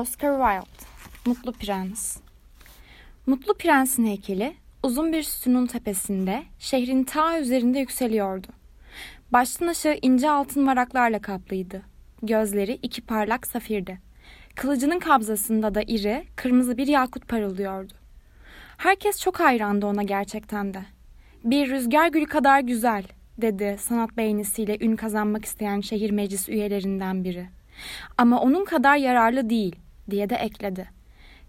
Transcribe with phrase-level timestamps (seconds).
[0.00, 0.86] Oscar Wilde
[1.26, 2.16] Mutlu Prens
[3.26, 8.46] Mutlu Prens'in heykeli uzun bir sütunun tepesinde şehrin ta üzerinde yükseliyordu.
[9.32, 11.82] Baştan aşağı ince altın varaklarla kaplıydı.
[12.22, 14.00] Gözleri iki parlak safirdi.
[14.54, 17.92] Kılıcının kabzasında da iri, kırmızı bir yakut parıldıyordu.
[18.76, 20.82] Herkes çok hayrandı ona gerçekten de.
[21.44, 23.04] Bir rüzgar gülü kadar güzel,
[23.38, 27.46] dedi sanat beğenisiyle ün kazanmak isteyen şehir meclis üyelerinden biri.
[28.18, 29.76] Ama onun kadar yararlı değil,
[30.10, 30.88] diye de ekledi.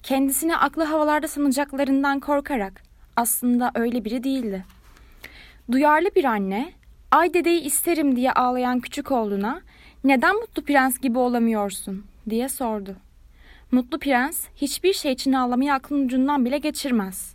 [0.04, 2.84] Kendisini aklı havalarda sanacaklarından korkarak
[3.16, 4.66] aslında öyle biri değildi.
[5.72, 6.74] Duyarlı bir anne,
[7.12, 9.62] ay dedeyi isterim diye ağlayan küçük oğluna
[10.04, 12.96] neden mutlu prens gibi olamıyorsun diye sordu.
[13.72, 17.34] Mutlu prens hiçbir şey için ağlamayı aklın ucundan bile geçirmez.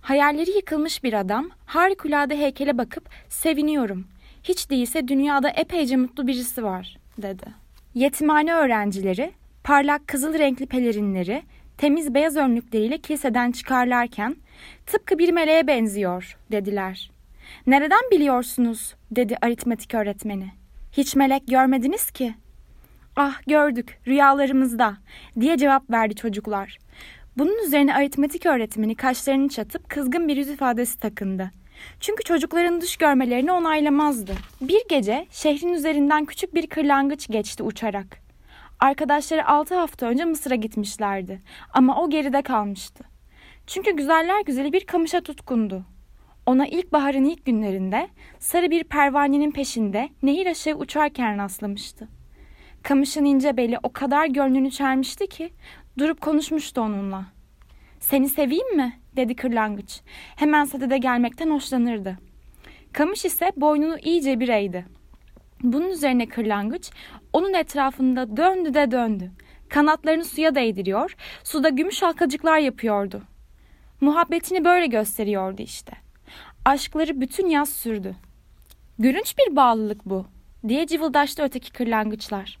[0.00, 4.06] Hayalleri yıkılmış bir adam harikulade heykele bakıp seviniyorum.
[4.42, 7.44] Hiç değilse dünyada epeyce mutlu birisi var dedi.
[7.94, 9.32] Yetimhane öğrencileri
[9.64, 11.42] parlak kızıl renkli pelerinleri
[11.78, 14.36] temiz beyaz önlükleriyle kiliseden çıkarlarken
[14.86, 17.10] tıpkı bir meleğe benziyor dediler.
[17.66, 20.50] Nereden biliyorsunuz dedi aritmetik öğretmeni.
[20.92, 22.34] Hiç melek görmediniz ki.
[23.16, 24.96] Ah gördük rüyalarımızda
[25.40, 26.78] diye cevap verdi çocuklar.
[27.38, 31.50] Bunun üzerine aritmetik öğretmeni kaşlarını çatıp kızgın bir yüz ifadesi takındı.
[32.00, 34.32] Çünkü çocukların dış görmelerini onaylamazdı.
[34.60, 38.29] Bir gece şehrin üzerinden küçük bir kırlangıç geçti uçarak.
[38.80, 41.42] Arkadaşları altı hafta önce Mısır'a gitmişlerdi
[41.74, 43.04] ama o geride kalmıştı.
[43.66, 45.84] Çünkü güzeller güzeli bir kamışa tutkundu.
[46.46, 48.08] Ona ilkbaharın ilk günlerinde
[48.38, 52.08] sarı bir pervanenin peşinde nehir aşağı uçarken rastlamıştı.
[52.82, 55.52] Kamışın ince beli o kadar gönlünü çelmişti ki
[55.98, 57.26] durup konuşmuştu onunla.
[58.00, 59.00] Seni seveyim mi?
[59.16, 60.00] dedi kırlangıç.
[60.36, 62.18] Hemen sadede gelmekten hoşlanırdı.
[62.92, 64.99] Kamış ise boynunu iyice bir eğdi.
[65.62, 66.90] Bunun üzerine kırlangıç
[67.32, 69.30] onun etrafında döndü de döndü.
[69.68, 73.22] Kanatlarını suya değdiriyor, suda gümüş halkacıklar yapıyordu.
[74.00, 75.92] Muhabbetini böyle gösteriyordu işte.
[76.64, 78.16] Aşkları bütün yaz sürdü.
[78.98, 80.26] Gülünç bir bağlılık bu,
[80.68, 82.58] diye cıvıldaştı öteki kırlangıçlar.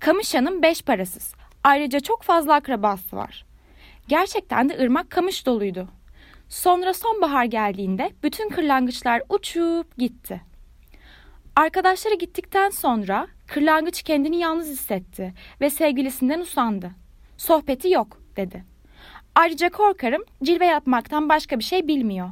[0.00, 1.34] Kamış Hanım beş parasız.
[1.64, 3.46] Ayrıca çok fazla akrabası var.
[4.08, 5.88] Gerçekten de ırmak kamış doluydu.
[6.48, 10.40] Sonra sonbahar geldiğinde bütün kırlangıçlar uçup gitti.
[11.56, 16.90] Arkadaşları gittikten sonra kırlangıç kendini yalnız hissetti ve sevgilisinden usandı.
[17.36, 18.64] Sohbeti yok dedi.
[19.34, 22.30] Ayrıca korkarım cilve yapmaktan başka bir şey bilmiyor.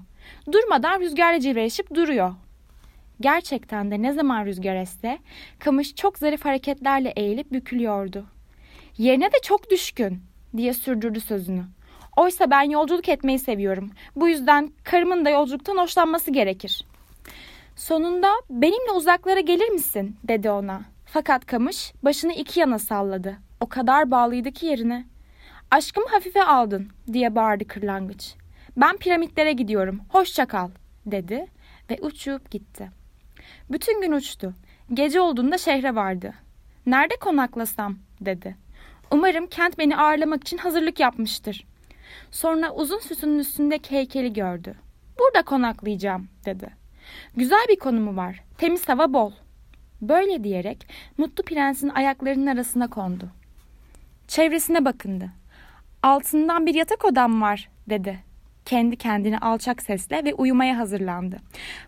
[0.53, 2.35] Durmadan rüzgarla cilveleşip duruyor.
[3.21, 5.19] Gerçekten de ne zaman rüzgar esse
[5.59, 8.27] kamış çok zarif hareketlerle eğilip bükülüyordu.
[8.99, 10.23] Yerine de çok düşkün
[10.57, 11.65] diye sürdürdü sözünü.
[12.17, 13.91] Oysa ben yolculuk etmeyi seviyorum.
[14.17, 16.85] Bu yüzden karımın da yolculuktan hoşlanması gerekir.
[17.77, 20.83] Sonunda benimle uzaklara gelir misin dedi ona.
[21.07, 23.37] Fakat kamış başını iki yana salladı.
[23.61, 25.05] O kadar bağlıydı ki yerine.
[25.71, 28.35] Aşkımı hafife aldın diye bağırdı kırlangıç.
[28.77, 30.01] Ben piramitlere gidiyorum.
[30.09, 30.71] Hoşça kal
[31.07, 31.47] dedi
[31.91, 32.91] ve uçup gitti.
[33.71, 34.55] Bütün gün uçtu.
[34.95, 36.35] Gece olduğunda şehre vardı.
[36.87, 38.57] Nerede konaklasam dedi.
[39.11, 41.67] Umarım kent beni ağırlamak için hazırlık yapmıştır.
[42.31, 44.75] Sonra uzun sütunun üstündeki heykeli gördü.
[45.19, 46.84] Burada konaklayacağım dedi.
[47.37, 48.41] Güzel bir konumu var.
[48.59, 49.33] Temiz hava bol.
[50.03, 50.89] Böyle diyerek
[51.19, 53.29] Mutlu Prens'in ayaklarının arasına kondu.
[54.29, 55.31] Çevresine bakındı.
[56.03, 58.19] Altından bir yatak odam var dedi.
[58.65, 61.37] Kendi kendine alçak sesle ve uyumaya hazırlandı.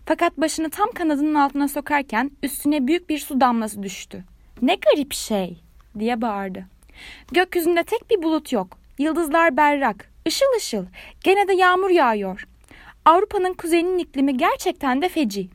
[0.05, 4.23] Fakat başını tam kanadının altına sokarken üstüne büyük bir su damlası düştü.
[4.61, 5.61] Ne garip şey
[5.99, 6.65] diye bağırdı.
[7.31, 8.77] Gökyüzünde tek bir bulut yok.
[8.97, 10.85] Yıldızlar berrak, ışıl ışıl.
[11.23, 12.47] Gene de yağmur yağıyor.
[13.07, 15.49] Avrupa'nın kuzeyinin iklimi gerçekten de feci.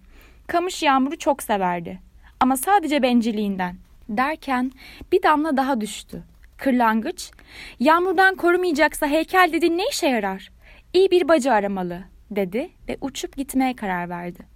[0.47, 2.01] Kamış yağmuru çok severdi.
[2.41, 3.77] Ama sadece bencilliğinden.
[4.09, 4.73] Derken
[5.13, 6.23] bir damla daha düştü.
[6.57, 7.31] Kırlangıç,
[7.81, 10.51] yağmurdan korumayacaksa heykel dediğin ne işe yarar?
[10.93, 14.47] İyi bir bacı aramalı, dedi ve uçup gitmeye karar verdi.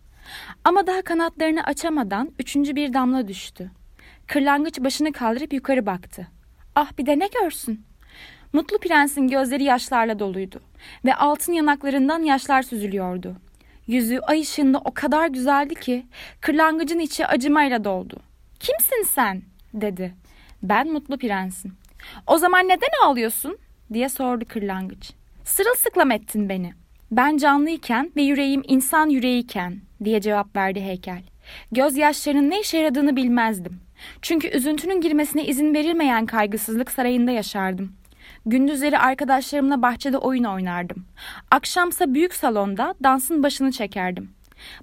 [0.65, 3.71] Ama daha kanatlarını açamadan üçüncü bir damla düştü.
[4.27, 6.29] Kırlangıç başını kaldırıp yukarı baktı.
[6.75, 7.86] Ah bir de ne görsün?
[8.57, 10.61] Mutlu prensin gözleri yaşlarla doluydu
[11.05, 13.37] ve altın yanaklarından yaşlar süzülüyordu.
[13.87, 16.07] Yüzü ay ışığında o kadar güzeldi ki
[16.41, 18.21] kırlangıcın içi acımayla doldu.
[18.61, 19.43] Kimsin sen?
[19.75, 20.15] dedi.
[20.63, 21.77] Ben mutlu prensim.
[22.27, 23.59] O zaman neden ağlıyorsun?
[23.93, 25.13] diye sordu kırlangıç.
[25.45, 26.73] Sırılsıklam ettin beni.
[27.11, 31.23] Ben canlıyken ve yüreğim insan yüreğiyken diye cevap verdi heykel.
[31.73, 33.81] Gözyaşlarının ne işe yaradığını bilmezdim.
[34.23, 37.93] Çünkü üzüntünün girmesine izin verilmeyen kaygısızlık sarayında yaşardım.
[38.47, 41.07] Gündüzleri arkadaşlarımla bahçede oyun oynardım.
[41.51, 44.31] Akşamsa büyük salonda dansın başını çekerdim.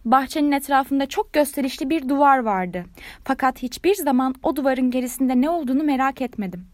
[0.05, 2.85] Bahçenin etrafında çok gösterişli bir duvar vardı.
[3.23, 6.67] Fakat hiçbir zaman o duvarın gerisinde ne olduğunu merak etmedim.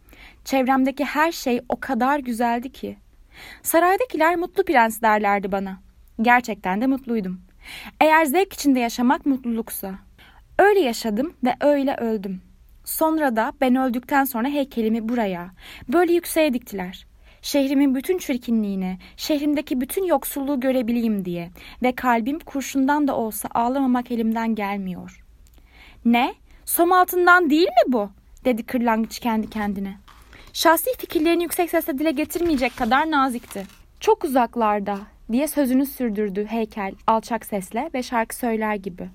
[0.45, 2.97] Çevremdeki her şey o kadar güzeldi ki.
[3.63, 5.77] Saraydakiler mutlu prens derlerdi bana.
[6.21, 7.41] Gerçekten de mutluydum.
[8.01, 9.93] Eğer zevk içinde yaşamak mutluluksa.
[10.59, 12.41] Öyle yaşadım ve öyle öldüm.
[12.89, 15.51] Sonra da ben öldükten sonra heykelimi buraya,
[15.93, 17.07] böyle yükseğe diktiler.
[17.41, 21.49] Şehrimin bütün çirkinliğini, şehrimdeki bütün yoksulluğu görebileyim diye
[21.83, 25.23] ve kalbim kurşundan da olsa ağlamamak elimden gelmiyor.
[26.05, 26.33] Ne?
[26.65, 28.09] Som altından değil mi bu?
[28.45, 29.97] dedi kırlangıç kendi kendine.
[30.53, 33.65] Şahsi fikirlerini yüksek sesle dile getirmeyecek kadar nazikti.
[33.99, 34.99] Çok uzaklarda
[35.31, 39.09] diye sözünü sürdürdü heykel alçak sesle ve şarkı söyler gibi.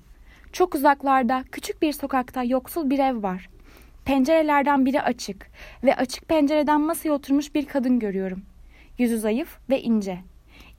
[0.53, 3.54] Çok uzaklarda küçük bir sokakta yoksul bir ev var.
[4.05, 5.47] Pencerelerden biri açık
[5.83, 8.41] ve açık pencereden masaya oturmuş bir kadın görüyorum.
[8.97, 10.17] Yüzü zayıf ve ince.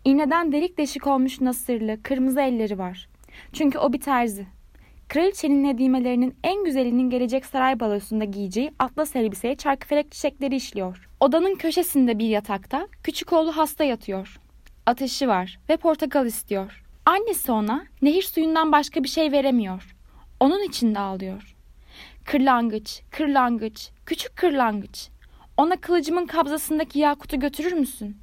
[0.05, 3.09] İğneden delik deşik olmuş nasırlı, kırmızı elleri var.
[3.53, 4.47] Çünkü o bir terzi.
[5.09, 11.09] Kraliçenin nedimelerinin en güzelinin gelecek saray balosunda giyeceği atlas elbiseye çarkıfelek çiçekleri işliyor.
[11.21, 14.41] Odanın köşesinde bir yatakta küçük oğlu hasta yatıyor.
[14.87, 16.85] Ateşi var ve portakal istiyor.
[17.07, 19.97] Annesi ona nehir suyundan başka bir şey veremiyor.
[20.41, 21.56] Onun için de ağlıyor.
[22.27, 25.09] Kırlangıç, kırlangıç, küçük kırlangıç.
[25.57, 28.17] Ona kılıcımın kabzasındaki yakutu götürür müsün?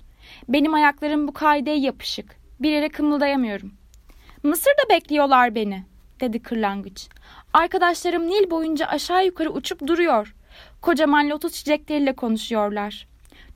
[0.50, 2.36] Benim ayaklarım bu kaideye yapışık.
[2.60, 3.74] Bir yere kımıldayamıyorum.
[4.44, 5.84] Mısır'da bekliyorlar beni,
[6.20, 7.10] dedi kırlangıç.
[7.54, 10.36] Arkadaşlarım Nil boyunca aşağı yukarı uçup duruyor.
[10.82, 13.08] Kocaman lotus çiçekleriyle konuşuyorlar.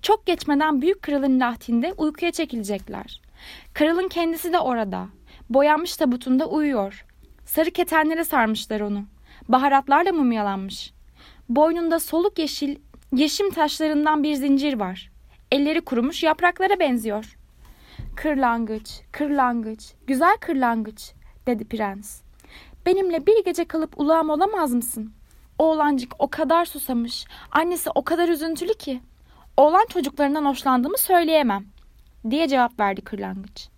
[0.02, 3.22] Çok geçmeden büyük kralın lahtinde uykuya çekilecekler.
[3.74, 5.08] Kralın kendisi de orada.
[5.50, 7.06] Boyanmış tabutunda uyuyor.
[7.46, 9.06] Sarı ketenlere sarmışlar onu
[9.50, 10.94] baharatlarla mumyalanmış.
[11.50, 12.76] Boynunda soluk yeşil,
[13.16, 15.12] yeşim taşlarından bir zincir var.
[15.52, 17.38] Elleri kurumuş yapraklara benziyor.
[18.16, 21.12] Kırlangıç, kırlangıç, güzel kırlangıç,
[21.48, 22.22] dedi prens.
[22.86, 25.14] Benimle bir gece kalıp ulağım olamaz mısın?
[25.60, 29.02] Oğlancık o kadar susamış, annesi o kadar üzüntülü ki.
[29.58, 31.66] Oğlan çocuklarından hoşlandığımı söyleyemem,
[32.30, 33.70] diye cevap verdi kırlangıç.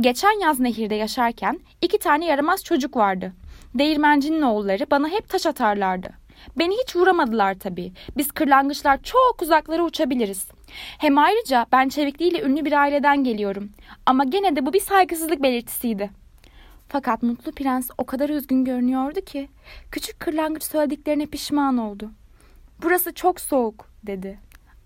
[0.00, 3.32] Geçen yaz nehirde yaşarken iki tane yaramaz çocuk vardı.
[3.74, 6.08] Değirmencinin oğulları bana hep taş atarlardı.
[6.58, 7.92] Beni hiç vuramadılar tabii.
[8.16, 10.48] Biz kırlangıçlar çok uzaklara uçabiliriz.
[10.98, 13.70] Hem ayrıca ben çevikliğiyle ünlü bir aileden geliyorum.
[14.06, 16.10] Ama gene de bu bir saygısızlık belirtisiydi.
[16.88, 19.48] Fakat Mutlu Prens o kadar üzgün görünüyordu ki
[19.90, 22.10] küçük kırlangıç söylediklerine pişman oldu.
[22.82, 24.38] Burası çok soğuk dedi.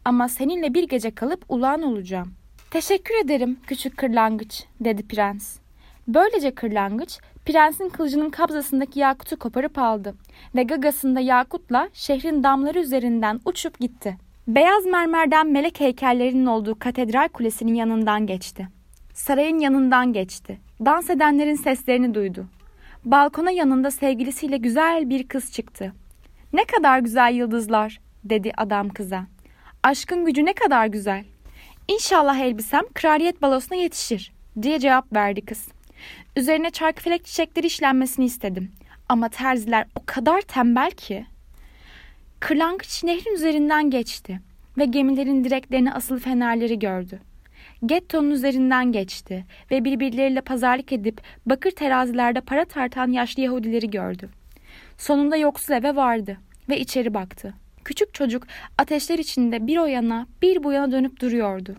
[0.04, 2.34] Ama seninle bir gece kalıp ulağan olacağım.
[2.70, 5.58] Teşekkür ederim küçük kırlangıç dedi prens.
[6.08, 10.14] Böylece kırlangıç prensin kılıcının kabzasındaki yakutu koparıp aldı
[10.54, 14.16] ve gagasında yakutla şehrin damları üzerinden uçup gitti.
[14.48, 18.68] Beyaz mermerden melek heykellerinin olduğu katedral kulesinin yanından geçti.
[19.14, 20.58] Sarayın yanından geçti.
[20.84, 22.46] Dans edenlerin seslerini duydu.
[23.04, 25.92] Balkona yanında sevgilisiyle güzel bir kız çıktı.
[26.52, 29.26] Ne kadar güzel yıldızlar, dedi adam kıza.
[29.82, 31.24] Aşkın gücü ne kadar güzel.
[31.88, 35.77] İnşallah elbisem kraliyet balosuna yetişir, diye cevap verdi kız.
[36.38, 38.72] Üzerine çarkıfelek çiçekleri işlenmesini istedim.
[39.08, 41.26] Ama terziler o kadar tembel ki.
[42.40, 44.40] Kırlangıç nehrin üzerinden geçti
[44.78, 47.20] ve gemilerin direklerine asılı fenerleri gördü.
[47.86, 54.28] Getto'nun üzerinden geçti ve birbirleriyle pazarlık edip bakır terazilerde para tartan yaşlı Yahudileri gördü.
[54.98, 56.36] Sonunda yoksul eve vardı
[56.68, 57.54] ve içeri baktı.
[57.84, 58.46] Küçük çocuk
[58.78, 61.76] ateşler içinde bir o yana bir bu yana dönüp duruyordu.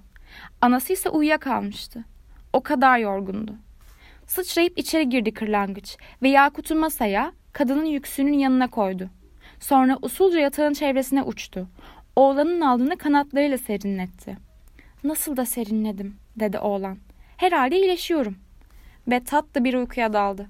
[0.61, 2.03] Anası ise uyuyakalmıştı.
[2.53, 3.55] O kadar yorgundu.
[4.29, 9.09] Sıçrayıp içeri girdi kırlangıç ve Yakut'u masaya kadının yüksünün yanına koydu.
[9.59, 11.67] Sonra usulca yatağın çevresine uçtu.
[12.15, 14.37] Oğlanın aldığını kanatlarıyla serinletti.
[15.03, 16.97] Nasıl da serinledim dedi oğlan.
[17.37, 18.37] Herhalde iyileşiyorum.
[19.07, 20.47] Ve tatlı bir uykuya daldı.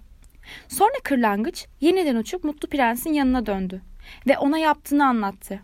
[0.68, 3.82] Sonra kırlangıç yeniden uçup Mutlu Prens'in yanına döndü
[4.28, 5.60] ve ona yaptığını anlattı.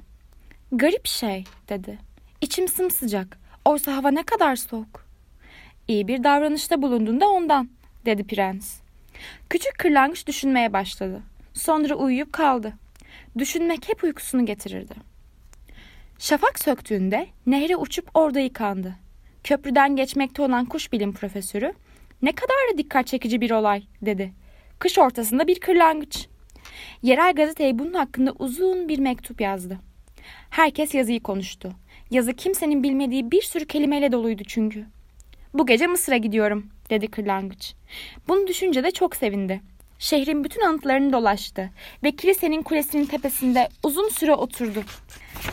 [0.72, 1.98] Garip şey dedi.
[2.42, 3.40] İçim sımsıcak.
[3.66, 5.06] Oysa hava ne kadar soğuk.
[5.88, 7.70] İyi bir davranışta bulundun da ondan
[8.06, 8.80] dedi prens.
[9.50, 11.22] Küçük kırlangıç düşünmeye başladı.
[11.54, 12.74] Sonra uyuyup kaldı.
[13.38, 14.94] Düşünmek hep uykusunu getirirdi.
[16.20, 18.96] Şafak söktüğünde nehre uçup orada yıkandı.
[19.44, 21.74] Köprüden geçmekte olan kuş bilim profesörü
[22.22, 24.34] ne kadar da dikkat çekici bir olay dedi.
[24.80, 26.28] Kış ortasında bir kırlangıç.
[27.02, 29.80] Yerel gazeteye bunun hakkında uzun bir mektup yazdı.
[30.50, 31.72] Herkes yazıyı konuştu.
[32.12, 34.86] Yazı kimsenin bilmediği bir sürü kelimeyle doluydu çünkü.
[35.54, 37.74] Bu gece Mısır'a gidiyorum dedi kırlangıç.
[38.28, 39.62] Bunu düşünce de çok sevindi.
[40.00, 41.70] Şehrin bütün anıtlarını dolaştı
[42.04, 44.84] ve kilisenin kulesinin tepesinde uzun süre oturdu.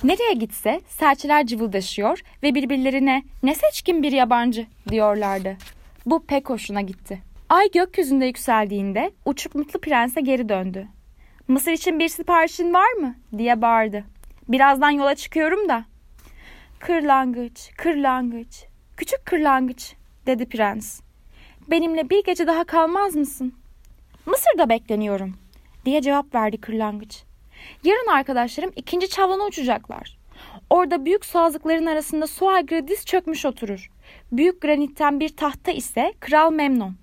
[0.04, 5.56] Nereye gitse serçeler cıvıldaşıyor ve birbirlerine ne seçkin bir yabancı diyorlardı.
[6.06, 7.22] Bu pek hoşuna gitti.
[7.48, 10.88] Ay gökyüzünde yükseldiğinde uçup Mutlu Prens'e geri döndü.
[11.48, 14.04] Mısır için bir siparişin var mı diye bağırdı.
[14.48, 15.84] Birazdan yola çıkıyorum da
[16.78, 18.64] Kırlangıç, kırlangıç,
[18.96, 19.94] küçük kırlangıç
[20.26, 21.00] dedi prens.
[21.70, 23.54] Benimle bir gece daha kalmaz mısın?
[24.26, 25.34] Mısır'da bekleniyorum
[25.84, 27.22] diye cevap verdi kırlangıç.
[27.84, 30.18] Yarın arkadaşlarım ikinci çavlana uçacaklar.
[30.70, 33.90] Orada büyük sazlıkların arasında su aygırı çökmüş oturur.
[34.32, 36.94] Büyük granitten bir tahta ise Kral Memnon.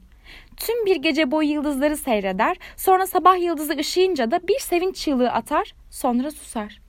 [0.57, 5.73] Tüm bir gece boyu yıldızları seyreder, sonra sabah yıldızı ışıyınca da bir sevinç çığlığı atar,
[5.91, 6.81] sonra susar.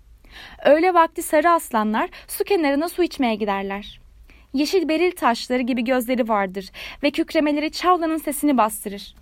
[0.64, 3.99] Öğle vakti sarı aslanlar su kenarına su içmeye giderler.
[4.54, 6.70] Yeşil beril taşları gibi gözleri vardır
[7.02, 9.14] ve kükremeleri çavlanın sesini bastırır.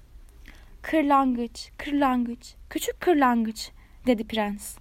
[0.82, 3.70] Kırlangıç, kırlangıç, küçük kırlangıç,
[4.06, 4.76] dedi prens.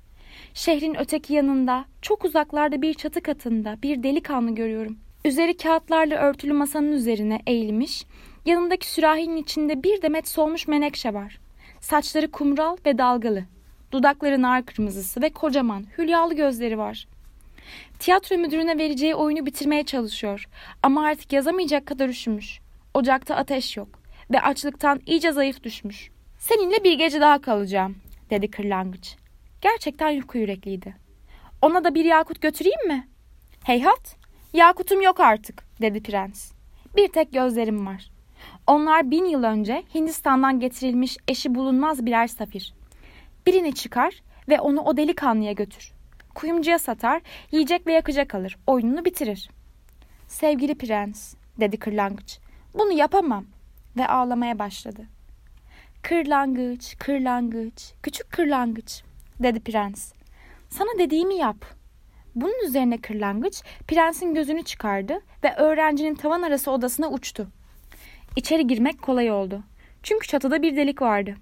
[0.54, 4.98] Şehrin öteki yanında, çok uzaklarda bir çatı katında bir delikanlı görüyorum.
[5.26, 8.06] Üzeri kağıtlarla örtülü masanın üzerine eğilmiş,
[8.46, 11.40] yanındaki sürahinin içinde bir demet solmuş menekşe var.
[11.80, 13.44] Saçları kumral ve dalgalı.
[13.92, 17.08] Dudakları nar kırmızısı ve kocaman, hülyalı gözleri var.
[18.00, 20.46] Tiyatro müdürüne vereceği oyunu bitirmeye çalışıyor
[20.84, 22.60] ama artık yazamayacak kadar üşümüş.
[22.94, 23.88] Ocakta ateş yok
[24.32, 26.10] ve açlıktan iyice zayıf düşmüş.
[26.40, 27.96] Seninle bir gece daha kalacağım,
[28.30, 29.16] dedi kırlangıç.
[29.62, 30.96] Gerçekten yufka yürekliydi.
[31.62, 33.08] Ona da bir yakut götüreyim mi?
[33.64, 34.16] Heyhat,
[34.54, 36.52] yakutum yok artık, dedi prens.
[36.96, 38.10] Bir tek gözlerim var.
[38.68, 42.74] Onlar bin yıl önce Hindistan'dan getirilmiş eşi bulunmaz birer safir.
[43.48, 45.97] Birini çıkar ve onu o delikanlıya götür.
[46.38, 48.58] Kuyumcuya satar, yiyecek ve yakacak alır.
[48.68, 49.50] Oyununu bitirir.
[50.28, 52.40] Sevgili prens, dedi kırlangıç.
[52.74, 53.46] Bunu yapamam.
[53.98, 55.02] Ve ağlamaya başladı.
[56.02, 59.04] Kırlangıç, kırlangıç, küçük kırlangıç,
[59.40, 60.14] dedi prens.
[60.70, 61.66] Sana dediğimi yap.
[62.36, 67.48] Bunun üzerine kırlangıç prensin gözünü çıkardı ve öğrencinin tavan arası odasına uçtu.
[68.36, 69.64] İçeri girmek kolay oldu.
[70.04, 71.36] Çünkü çatıda bir delik vardı.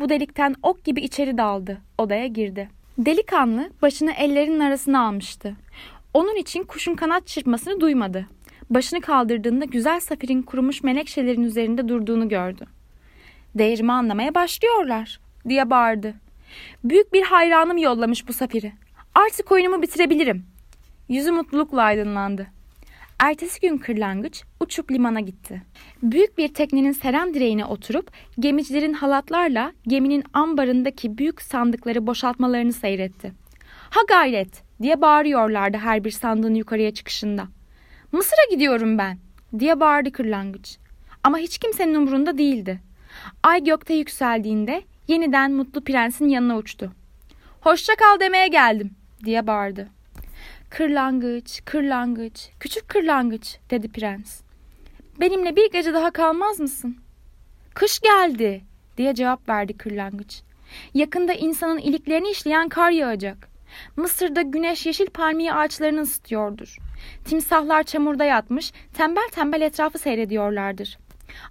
[0.00, 1.80] Bu delikten ok gibi içeri daldı.
[1.98, 2.68] Odaya girdi.
[2.98, 5.56] Delikanlı başını ellerinin arasına almıştı.
[6.14, 8.26] Onun için kuşun kanat çırpmasını duymadı.
[8.70, 12.66] Başını kaldırdığında güzel safirin kurumuş menekşelerin üzerinde durduğunu gördü.
[13.54, 16.14] Değerimi anlamaya başlıyorlar diye bağırdı.
[16.84, 18.72] Büyük bir hayranım yollamış bu safiri.
[19.14, 20.46] Artık oyunumu bitirebilirim.
[21.08, 22.46] Yüzü mutlulukla aydınlandı.
[23.18, 25.62] Ertesi gün kırlangıç uçup limana gitti.
[26.02, 33.32] Büyük bir teknenin seren direğine oturup gemicilerin halatlarla geminin ambarındaki büyük sandıkları boşaltmalarını seyretti.
[33.90, 37.48] Ha gayret diye bağırıyorlardı her bir sandığın yukarıya çıkışında.
[38.12, 39.18] Mısır'a gidiyorum ben
[39.58, 40.78] diye bağırdı kırlangıç.
[41.22, 42.80] Ama hiç kimsenin umurunda değildi.
[43.42, 46.92] Ay gökte yükseldiğinde yeniden mutlu prensin yanına uçtu.
[47.60, 48.90] Hoşça kal demeye geldim
[49.24, 49.88] diye bağırdı.
[50.74, 54.40] Kırlangıç, kırlangıç, küçük kırlangıç dedi prens.
[55.20, 56.96] Benimle bir gece daha kalmaz mısın?
[57.74, 58.64] Kış geldi
[58.96, 60.42] diye cevap verdi kırlangıç.
[60.94, 63.48] Yakında insanın iliklerini işleyen kar yağacak.
[63.96, 66.76] Mısır'da güneş yeşil palmiye ağaçlarını ısıtıyordur.
[67.24, 70.98] Timsahlar çamurda yatmış, tembel tembel etrafı seyrediyorlardır.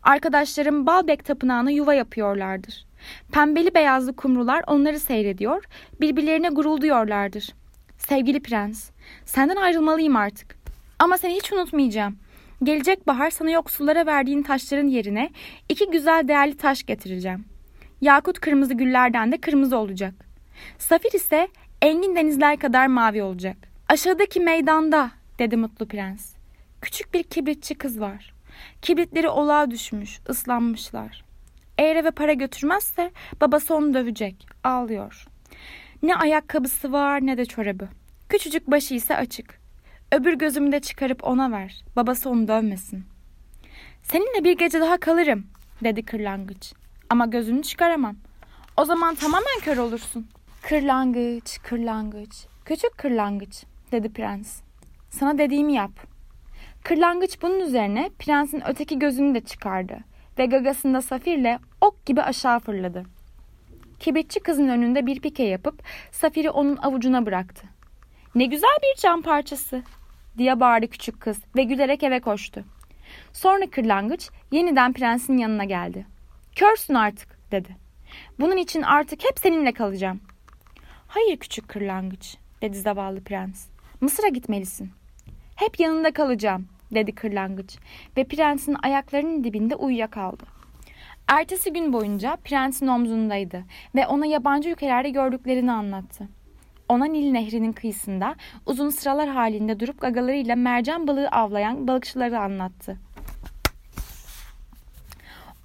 [0.03, 2.85] Arkadaşlarım Balbek tapınağına yuva yapıyorlardır.
[3.31, 5.63] Pembeli beyazlı kumrular onları seyrediyor,
[6.01, 7.53] birbirlerine gurulduyorlardır.
[7.97, 8.92] Sevgili prens,
[9.25, 10.55] senden ayrılmalıyım artık.
[10.99, 12.17] Ama seni hiç unutmayacağım.
[12.63, 15.29] Gelecek bahar sana yoksullara verdiğin taşların yerine
[15.69, 17.45] iki güzel değerli taş getireceğim.
[18.01, 20.13] Yakut kırmızı güllerden de kırmızı olacak.
[20.77, 21.47] Safir ise
[21.81, 23.57] engin denizler kadar mavi olacak.
[23.89, 26.33] Aşağıdaki meydanda dedi mutlu prens.
[26.81, 28.33] Küçük bir kibritçi kız var.
[28.81, 31.23] Kibritleri olağa düşmüş, ıslanmışlar.
[31.77, 33.11] Eğer eve para götürmezse
[33.41, 34.47] babası onu dövecek.
[34.63, 35.25] Ağlıyor.
[36.03, 37.87] Ne ayakkabısı var ne de çorabı.
[38.33, 39.59] Küçücük başı ise açık.
[40.11, 41.83] Öbür gözümü de çıkarıp ona ver.
[41.95, 43.05] Babası onu dövmesin.
[44.03, 45.47] Seninle bir gece daha kalırım
[45.83, 46.73] dedi kırlangıç.
[47.09, 48.15] Ama gözünü çıkaramam.
[48.77, 50.27] O zaman tamamen kör olursun.
[50.61, 54.61] Kırlangıç, kırlangıç, küçük kırlangıç dedi prens.
[55.09, 55.91] Sana dediğimi yap.
[56.83, 59.97] Kırlangıç bunun üzerine prensin öteki gözünü de çıkardı
[60.39, 63.03] ve gagasında safirle ok gibi aşağı fırladı.
[63.99, 67.72] Kibritçi kızın önünde bir pike yapıp Safir'i onun avucuna bıraktı.
[68.35, 69.83] Ne güzel bir cam parçası
[70.37, 72.63] diye bağırdı küçük kız ve gülerek eve koştu.
[73.33, 76.05] Sonra kırlangıç yeniden prensin yanına geldi.
[76.55, 77.75] Körsün artık dedi.
[78.39, 80.19] Bunun için artık hep seninle kalacağım.
[81.07, 83.67] Hayır küçük kırlangıç dedi zavallı prens.
[84.01, 84.91] Mısır'a gitmelisin.
[85.55, 87.77] Hep yanında kalacağım dedi kırlangıç
[88.17, 90.43] ve prensin ayaklarının dibinde uyuyakaldı.
[91.27, 93.63] Ertesi gün boyunca prensin omzundaydı
[93.95, 96.27] ve ona yabancı ülkelerde gördüklerini anlattı.
[96.93, 98.35] Ona Nil Nehri'nin kıyısında
[98.65, 102.97] uzun sıralar halinde durup gagalarıyla mercan balığı avlayan balıkçıları anlattı.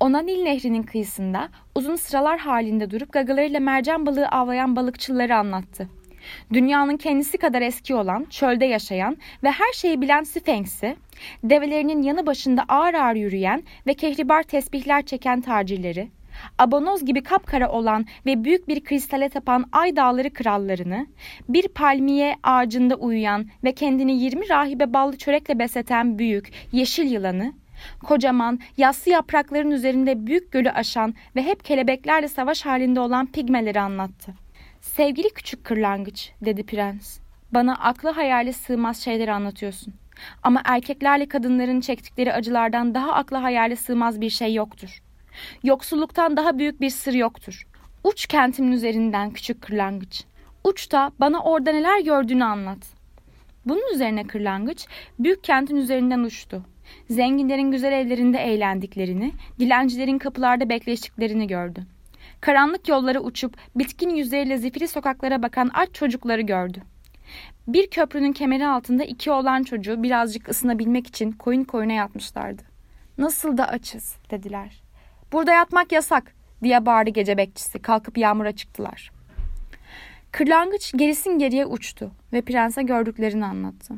[0.00, 5.88] Ona Nil Nehri'nin kıyısında uzun sıralar halinde durup gagalarıyla mercan balığı avlayan balıkçıları anlattı.
[6.52, 10.96] Dünyanın kendisi kadar eski olan, çölde yaşayan ve her şeyi bilen Sphinx'i,
[11.44, 16.08] develerinin yanı başında ağır ağır yürüyen ve kehribar tesbihler çeken tacirleri,
[16.58, 21.06] abonoz gibi kapkara olan ve büyük bir kristale tapan ay dağları krallarını,
[21.48, 27.52] bir palmiye ağacında uyuyan ve kendini 20 rahibe ballı çörekle besleten büyük, yeşil yılanı,
[28.02, 34.34] kocaman, yassı yaprakların üzerinde büyük gölü aşan ve hep kelebeklerle savaş halinde olan pigmeleri anlattı.
[34.80, 37.18] Sevgili küçük kırlangıç, dedi prens.
[37.54, 39.94] Bana aklı hayali sığmaz şeyleri anlatıyorsun.
[40.42, 45.02] Ama erkeklerle kadınların çektikleri acılardan daha akla hayali sığmaz bir şey yoktur.
[45.62, 47.66] Yoksulluktan daha büyük bir sır yoktur.
[48.04, 50.24] Uç kentimin üzerinden küçük kırlangıç.
[50.64, 52.78] Uç da bana orada neler gördüğünü anlat.
[53.64, 54.86] Bunun üzerine kırlangıç
[55.18, 56.62] büyük kentin üzerinden uçtu.
[57.10, 61.86] Zenginlerin güzel evlerinde eğlendiklerini, dilencilerin kapılarda bekleştiklerini gördü.
[62.40, 66.82] Karanlık yollara uçup bitkin yüzleriyle zifiri sokaklara bakan aç çocukları gördü.
[67.68, 72.62] Bir köprünün kemeri altında iki olan çocuğu birazcık ısınabilmek için koyun koyuna yatmışlardı.
[73.18, 74.87] Nasıl da açız dediler.
[75.32, 79.10] Burada yatmak yasak diye bağırdı gece bekçisi kalkıp yağmura çıktılar.
[80.32, 83.94] Kırlangıç gerisin geriye uçtu ve prense gördüklerini anlattı.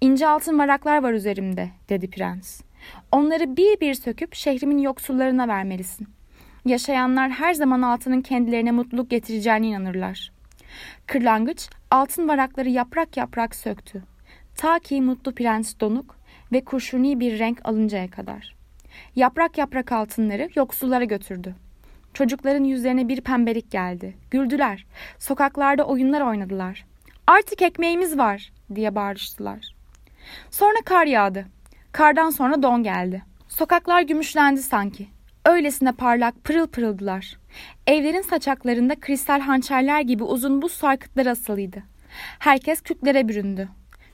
[0.00, 2.60] İnce altın varaklar var üzerimde dedi prens.
[3.12, 6.08] Onları bir bir söküp şehrimin yoksullarına vermelisin.
[6.64, 10.32] Yaşayanlar her zaman altının kendilerine mutluluk getireceğine inanırlar.
[11.06, 14.02] Kırlangıç altın varakları yaprak yaprak söktü.
[14.56, 16.16] Ta ki mutlu prens donuk
[16.52, 18.61] ve kurşuni bir renk alıncaya kadar.
[19.16, 21.54] Yaprak yaprak altınları yoksullara götürdü.
[22.14, 24.16] Çocukların yüzlerine bir pembelik geldi.
[24.30, 24.86] Güldüler.
[25.18, 26.84] Sokaklarda oyunlar oynadılar.
[27.26, 29.74] Artık ekmeğimiz var diye bağırıştılar.
[30.50, 31.46] Sonra kar yağdı.
[31.92, 33.22] Kardan sonra don geldi.
[33.48, 35.08] Sokaklar gümüşlendi sanki.
[35.46, 37.38] Öylesine parlak pırıl pırıldılar.
[37.86, 41.82] Evlerin saçaklarında kristal hançerler gibi uzun buz sarkıtları asılıydı.
[42.38, 43.68] Herkes kütlere büründü.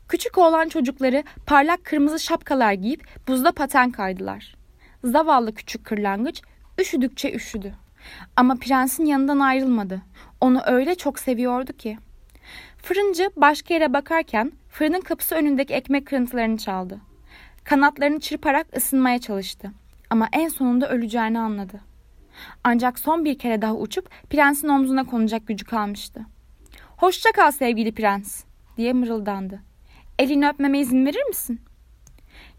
[0.09, 4.58] Küçük oğlan çocukları parlak kırmızı şapkalar giyip buzda paten kaydılar.
[5.05, 6.43] Zavallı küçük kırlangıç
[6.81, 7.75] üşüdükçe üşüdü.
[8.37, 10.03] Ama prensin yanından ayrılmadı.
[10.41, 11.99] Onu öyle çok seviyordu ki.
[12.83, 17.01] Fırıncı başka yere bakarken fırının kapısı önündeki ekmek kırıntılarını çaldı.
[17.65, 19.73] Kanatlarını çırparak ısınmaya çalıştı.
[20.11, 21.81] Ama en sonunda öleceğini anladı.
[22.65, 26.27] Ancak son bir kere daha uçup prensin omzuna konacak gücü kalmıştı.
[26.97, 28.45] Hoşça kal sevgili prens
[28.77, 29.61] diye mırıldandı.
[30.19, 31.61] Elini öpmeme izin verir misin?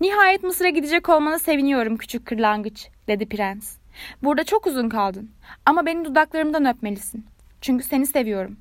[0.02, 3.78] Nihayet Mısır'a gidecek olmana seviniyorum küçük kırlangıç dedi prens.
[4.24, 5.32] Burada çok uzun kaldın
[5.66, 7.26] ama beni dudaklarımdan öpmelisin.
[7.62, 8.58] Çünkü seni seviyorum.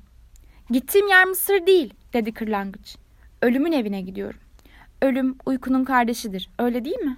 [0.69, 2.95] Gittiğim yer Mısır değil dedi kırlangıç.
[3.41, 4.39] Ölümün evine gidiyorum.
[5.01, 7.17] Ölüm uykunun kardeşidir öyle değil mi?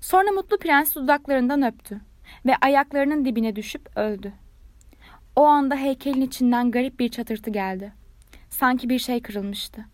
[0.00, 2.00] Sonra mutlu prens dudaklarından öptü
[2.46, 4.32] ve ayaklarının dibine düşüp öldü.
[5.36, 7.92] O anda heykelin içinden garip bir çatırtı geldi.
[8.50, 9.84] Sanki bir şey kırılmıştı.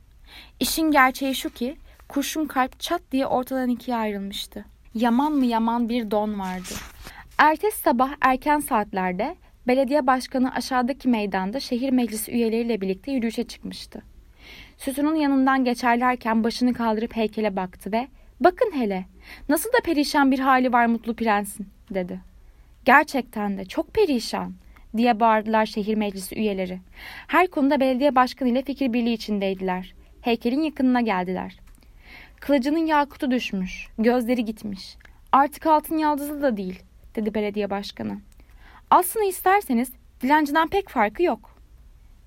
[0.60, 1.76] İşin gerçeği şu ki
[2.08, 4.64] kurşun kalp çat diye ortadan ikiye ayrılmıştı.
[4.94, 6.74] Yaman mı yaman bir don vardı.
[7.38, 14.02] Ertesi sabah erken saatlerde belediye başkanı aşağıdaki meydanda şehir meclisi üyeleriyle birlikte yürüyüşe çıkmıştı.
[14.78, 18.08] Sütunun yanından geçerlerken başını kaldırıp heykele baktı ve
[18.40, 19.04] ''Bakın hele
[19.48, 22.20] nasıl da perişan bir hali var mutlu prensin'' dedi.
[22.84, 24.54] ''Gerçekten de çok perişan.''
[24.96, 26.80] diye bağırdılar şehir meclisi üyeleri.
[27.26, 29.94] Her konuda belediye başkanı ile fikir birliği içindeydiler.
[30.20, 31.58] Heykelin yakınına geldiler.
[32.40, 34.96] Kılıcının yakutu düşmüş, gözleri gitmiş.
[35.32, 36.82] Artık altın yaldızı da değil,
[37.14, 38.18] dedi belediye başkanı.
[38.90, 41.58] Aslında isterseniz dilenciden pek farkı yok.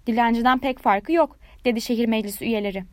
[0.08, 2.84] Dilenciden pek farkı yok, dedi şehir meclisi üyeleri.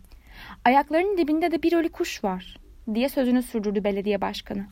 [0.64, 2.56] Ayaklarının dibinde de bir ölü kuş var,
[2.94, 4.66] diye sözünü sürdürdü belediye başkanı.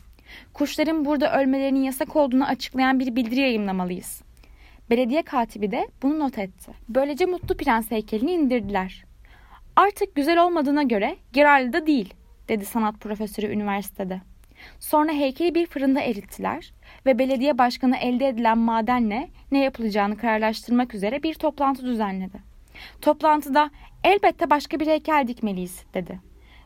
[0.53, 4.21] Kuşların burada ölmelerinin yasak olduğunu açıklayan bir bildiri yayınlamalıyız.
[4.89, 6.71] Belediye katibi de bunu not etti.
[6.89, 9.05] Böylece Mutlu Prens heykelini indirdiler.
[9.75, 12.13] Artık güzel olmadığına göre Geralda değil,
[12.49, 14.21] dedi sanat profesörü üniversitede.
[14.79, 16.73] Sonra heykeli bir fırında erittiler
[17.05, 22.37] ve belediye başkanı elde edilen madenle ne yapılacağını kararlaştırmak üzere bir toplantı düzenledi.
[23.01, 23.69] Toplantıda
[24.03, 26.19] elbette başka bir heykel dikmeliyiz dedi.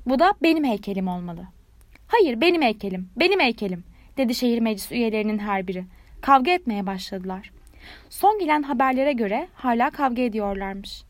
[0.05, 1.47] Bu da benim heykelim olmalı.
[2.07, 3.83] Hayır benim heykelim, benim heykelim
[4.17, 5.85] dedi şehir meclis üyelerinin her biri.
[6.21, 7.51] Kavga etmeye başladılar.
[8.09, 11.03] Son gelen haberlere göre hala kavga ediyorlarmış.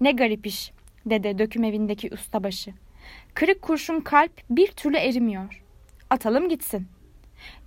[0.00, 0.72] Ne garip iş
[1.06, 2.72] dedi döküm evindeki ustabaşı.
[3.36, 5.62] Kırık kurşun kalp bir türlü erimiyor.
[6.10, 6.88] Atalım gitsin.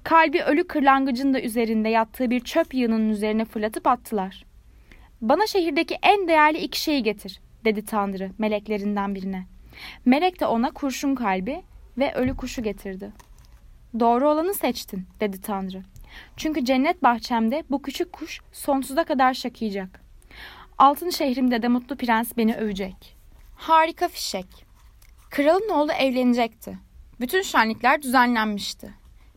[0.04, 4.46] Kalbi ölü kırlangıcın da üzerinde yattığı bir çöp yığının üzerine fırlatıp attılar.
[5.22, 9.46] Bana şehirdeki en değerli iki şeyi getir, dedi Tanrı meleklerinden birine.
[10.06, 11.62] Melek de ona kurşun kalbi
[11.98, 13.12] ve ölü kuşu getirdi.
[14.00, 15.84] Doğru olanı seçtin, dedi Tanrı.
[16.38, 20.02] Çünkü cennet bahçemde bu küçük kuş sonsuza kadar şakıyacak.
[20.78, 23.18] altın şehrimde de mutlu prens beni övecek.
[23.56, 24.69] Harika fişek.
[25.30, 26.78] Kralın oğlu evlenecekti.
[27.20, 28.94] Bütün şenlikler düzenlenmişti.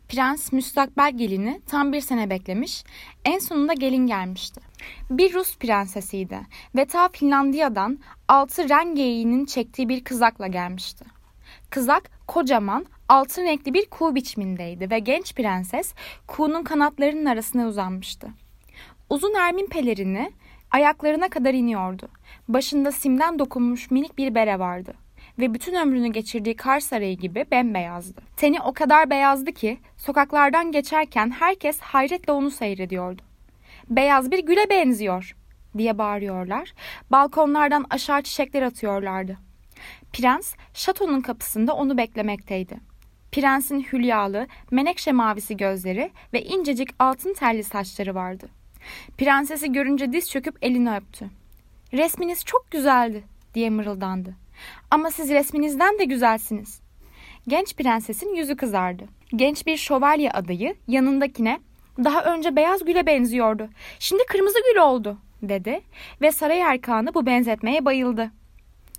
[0.09, 2.83] Prens müstakbel gelini tam bir sene beklemiş,
[3.25, 4.61] en sonunda gelin gelmişti.
[5.09, 6.39] Bir Rus prensesiydi
[6.75, 11.05] ve ta Finlandiya'dan altı ren çektiği bir kızakla gelmişti.
[11.69, 15.93] Kızak kocaman, altın renkli bir kuğu biçimindeydi ve genç prenses
[16.27, 18.27] kuğunun kanatlarının arasına uzanmıştı.
[19.09, 20.31] Uzun ermin pelerini
[20.71, 22.07] ayaklarına kadar iniyordu.
[22.47, 25.02] Başında simden dokunmuş minik bir bere vardı
[25.39, 28.21] ve bütün ömrünü geçirdiği kar sarayı gibi bembeyazdı.
[28.37, 33.21] Teni o kadar beyazdı ki sokaklardan geçerken herkes hayretle onu seyrediyordu.
[33.89, 35.35] Beyaz bir güle benziyor
[35.77, 36.73] diye bağırıyorlar.
[37.11, 39.37] Balkonlardan aşağı çiçekler atıyorlardı.
[40.13, 42.75] Prens şatonun kapısında onu beklemekteydi.
[43.31, 48.49] Prensin hülyalı, menekşe mavisi gözleri ve incecik altın telli saçları vardı.
[49.17, 51.29] Prensesi görünce diz çöküp elini öptü.
[51.93, 54.42] Resminiz çok güzeldi diye mırıldandı.
[54.91, 56.81] Ama siz resminizden de güzelsiniz.
[57.47, 59.03] Genç prensesin yüzü kızardı.
[59.35, 61.59] Genç bir şövalye adayı yanındakine
[61.97, 63.69] daha önce beyaz güle benziyordu.
[63.99, 65.81] Şimdi kırmızı gül oldu dedi
[66.21, 68.31] ve saray erkanı bu benzetmeye bayıldı.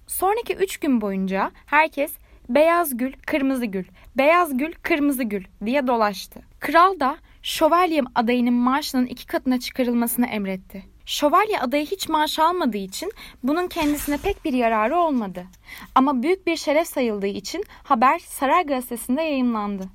[0.06, 2.12] Sonraki üç gün boyunca herkes
[2.48, 3.84] beyaz gül, kırmızı gül,
[4.16, 6.40] beyaz gül, kırmızı gül diye dolaştı.
[6.60, 10.93] Kral da şövalye adayının maaşının iki katına çıkarılmasını emretti.
[11.06, 13.12] Şövalye adayı hiç maaş almadığı için
[13.42, 15.46] bunun kendisine pek bir yararı olmadı.
[15.94, 19.88] Ama büyük bir şeref sayıldığı için haber saray gazetesinde yayınlandı.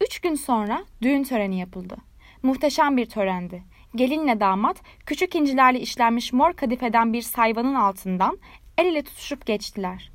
[0.00, 1.96] Üç gün sonra düğün töreni yapıldı.
[2.42, 3.62] Muhteşem bir törendi.
[3.94, 4.76] Gelinle damat
[5.06, 8.38] küçük incilerle işlenmiş mor kadifeden bir sayvanın altından
[8.78, 10.10] el ele tutuşup geçtiler.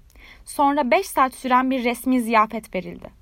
[0.46, 3.16] Sonra beş saat süren bir resmi ziyafet verildi.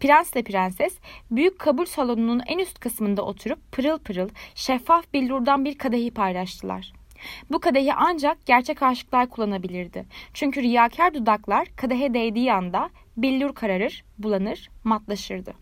[0.00, 0.98] Prensle prenses
[1.30, 6.92] büyük kabul salonunun en üst kısmında oturup pırıl pırıl şeffaf billurdan bir kadehi paylaştılar.
[7.50, 10.06] Bu kadehi ancak gerçek aşıklar kullanabilirdi.
[10.34, 15.54] Çünkü riyakar dudaklar kadehe değdiği anda billur kararır, bulanır, matlaşırdı.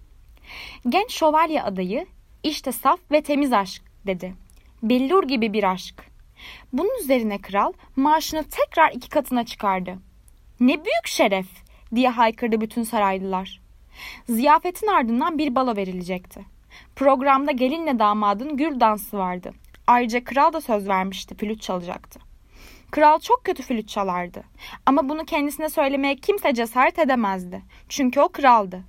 [0.88, 2.06] Genç şövalye adayı
[2.42, 4.34] işte saf ve temiz aşk dedi.
[4.82, 5.94] Billur gibi bir aşk.
[6.72, 9.98] Bunun üzerine kral maaşını tekrar iki katına çıkardı.
[10.60, 11.46] Ne büyük şeref
[11.94, 13.67] diye haykırdı bütün saraylılar.
[14.28, 16.40] Ziyafetin ardından bir balo verilecekti.
[16.96, 19.52] Programda gelinle damadın gül dansı vardı.
[19.86, 22.20] Ayrıca kral da söz vermişti flüt çalacaktı.
[22.90, 24.44] Kral çok kötü flüt çalardı.
[24.86, 27.62] Ama bunu kendisine söylemeye kimse cesaret edemezdi.
[27.88, 28.84] Çünkü o kraldı.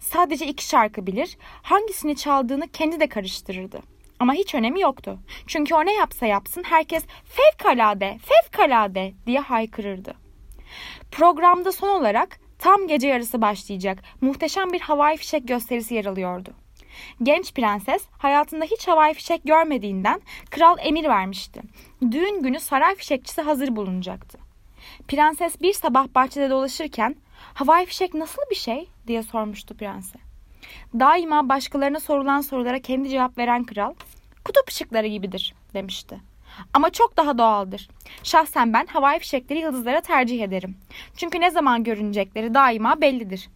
[0.00, 3.80] Sadece iki şarkı bilir, hangisini çaldığını kendi de karıştırırdı.
[4.20, 5.18] Ama hiç önemi yoktu.
[5.46, 10.14] Çünkü o ne yapsa yapsın herkes fevkalade, fevkalade diye haykırırdı.
[11.10, 16.50] Programda son olarak Tam gece yarısı başlayacak muhteşem bir havai fişek gösterisi yer alıyordu.
[17.22, 21.60] Genç prenses hayatında hiç havai fişek görmediğinden kral emir vermişti.
[22.10, 24.38] Düğün günü saray fişekçisi hazır bulunacaktı.
[25.08, 27.16] Prenses bir sabah bahçede dolaşırken
[27.54, 30.18] havai fişek nasıl bir şey diye sormuştu prense.
[30.94, 33.94] Daima başkalarına sorulan sorulara kendi cevap veren kral
[34.44, 36.20] kutup ışıkları gibidir demişti.
[36.74, 37.88] Ama çok daha doğaldır.
[38.22, 40.76] Şahsen ben havai fişekleri yıldızlara tercih ederim.
[41.16, 43.48] Çünkü ne zaman görünecekleri daima bellidir.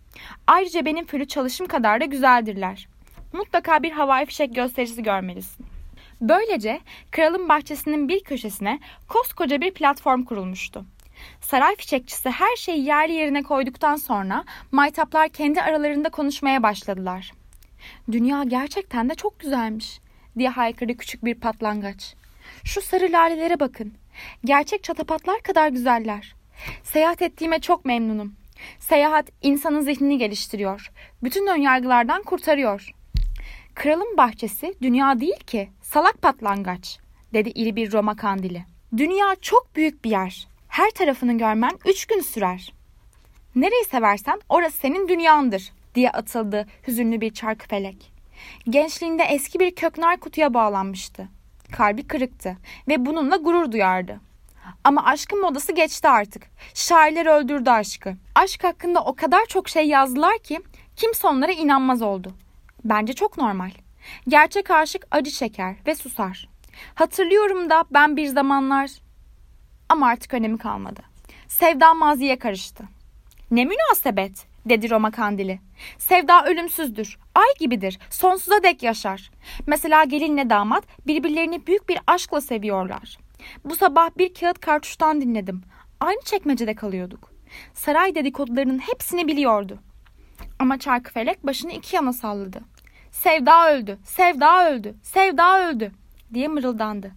[0.47, 2.89] Ayrıca benim flüt çalışım kadar da güzeldirler.
[3.33, 5.67] Mutlaka bir havai fişek gösterisi görmelisin.
[6.21, 10.85] Böylece kralın bahçesinin bir köşesine koskoca bir platform kurulmuştu.
[11.41, 17.33] Saray fişekçisi her şeyi yerli yerine koyduktan sonra maytaplar kendi aralarında konuşmaya başladılar.
[18.13, 20.01] Dünya gerçekten de çok güzelmiş
[20.39, 22.15] diye haykırdı küçük bir patlangaç.
[22.65, 23.95] Şu sarı lalelere bakın.
[24.45, 26.35] Gerçek çatapatlar kadar güzeller.
[26.83, 28.35] Seyahat ettiğime çok memnunum.
[28.79, 30.91] Seyahat insanın zihnini geliştiriyor.
[31.23, 32.91] Bütün önyargılardan kurtarıyor.
[33.75, 36.99] Kralın bahçesi dünya değil ki, salak patlangaç,
[37.33, 38.65] dedi iri bir Roma kandili.
[38.97, 40.49] Dünya çok büyük bir yer.
[40.69, 42.73] Her tarafını görmen üç gün sürer.
[43.55, 48.13] Nereyi seversen orası senin dünyandır, diye atıldı hüzünlü bir çarkı felek.
[48.69, 51.29] Gençliğinde eski bir köknar kutuya bağlanmıştı
[51.73, 52.57] kalbi kırıktı
[52.89, 54.21] ve bununla gurur duyardı.
[54.85, 56.43] Ama aşkın modası geçti artık.
[56.75, 58.15] Şairler öldürdü aşkı.
[58.35, 60.61] Aşk hakkında o kadar çok şey yazdılar ki
[60.97, 62.33] kimse onlara inanmaz oldu.
[62.85, 63.71] Bence çok normal.
[64.29, 66.49] Gerçek aşık acı çeker ve susar.
[66.95, 68.91] Hatırlıyorum da ben bir zamanlar
[69.89, 71.01] ama artık önemi kalmadı.
[71.49, 72.85] Sevda maziye karıştı.
[73.51, 75.61] Ne münasebet dedi Roma Kandili.
[75.99, 79.31] Sevda ölümsüzdür, ay gibidir, sonsuza dek yaşar.
[79.67, 83.19] Mesela gelinle damat birbirlerini büyük bir aşkla seviyorlar.
[83.65, 85.63] Bu sabah bir kağıt kartuştan dinledim.
[86.01, 87.33] Aynı çekmecede kalıyorduk.
[87.75, 89.79] Saray dedikodularının hepsini biliyordu.
[90.59, 92.61] Ama Çarkıfelek başını iki yana salladı.
[93.11, 95.93] Sevda öldü, Sevda öldü, Sevda öldü
[96.35, 97.13] diye mırıldandı.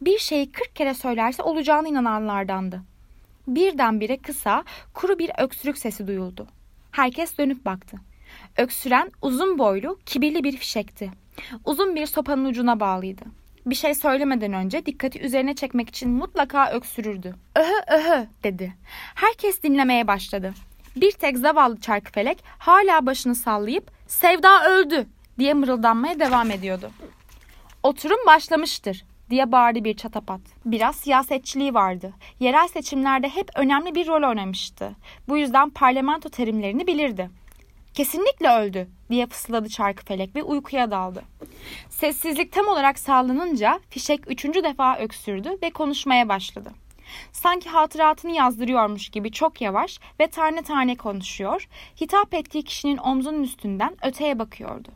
[0.00, 2.82] Bir şeyi kırk kere söylerse olacağına inananlardandı.
[3.46, 6.46] Birdenbire kısa, kuru bir öksürük sesi duyuldu.
[6.92, 7.96] Herkes dönüp baktı.
[8.56, 11.10] Öksüren uzun boylu, kibirli bir fişekti.
[11.64, 13.22] Uzun bir sopanın ucuna bağlıydı.
[13.66, 17.34] Bir şey söylemeden önce dikkati üzerine çekmek için mutlaka öksürürdü.
[17.56, 18.74] Öhö öhö dedi.
[19.14, 20.54] Herkes dinlemeye başladı.
[20.96, 25.06] Bir tek zavallı çarkıfelek hala başını sallayıp Sevda öldü
[25.38, 26.90] diye mırıldanmaya devam ediyordu.
[27.82, 30.40] Oturum başlamıştır diye bağırdı bir çatapat.
[30.64, 32.12] Biraz siyasetçiliği vardı.
[32.40, 34.92] Yerel seçimlerde hep önemli bir rol oynamıştı.
[35.28, 37.30] Bu yüzden parlamento terimlerini bilirdi.
[37.94, 41.22] Kesinlikle öldü diye fısıldadı Çarkıfelek ve uykuya daldı.
[41.90, 46.72] Sessizlik tam olarak sağlanınca fişek üçüncü defa öksürdü ve konuşmaya başladı.
[47.32, 51.68] Sanki hatıratını yazdırıyormuş gibi çok yavaş ve tane tane konuşuyor,
[52.00, 54.88] hitap ettiği kişinin omzunun üstünden öteye bakıyordu.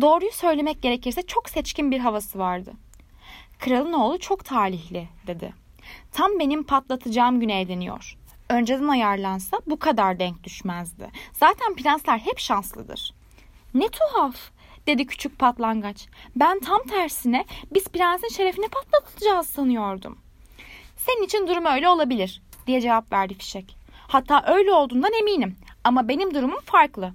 [0.00, 2.72] Doğruyu söylemek gerekirse çok seçkin bir havası vardı.
[3.58, 5.54] Kralın oğlu çok talihli dedi.
[6.12, 8.16] Tam benim patlatacağım güne ediniyor.
[8.48, 11.10] Önceden ayarlansa bu kadar denk düşmezdi.
[11.32, 13.14] Zaten prensler hep şanslıdır.
[13.74, 14.36] Ne tuhaf
[14.86, 16.06] dedi küçük patlangaç.
[16.36, 17.44] Ben tam tersine
[17.74, 20.18] biz prensin şerefini patlatacağız sanıyordum.
[20.96, 23.76] Senin için durum öyle olabilir diye cevap verdi fişek.
[24.08, 27.12] Hatta öyle olduğundan eminim ama benim durumum farklı.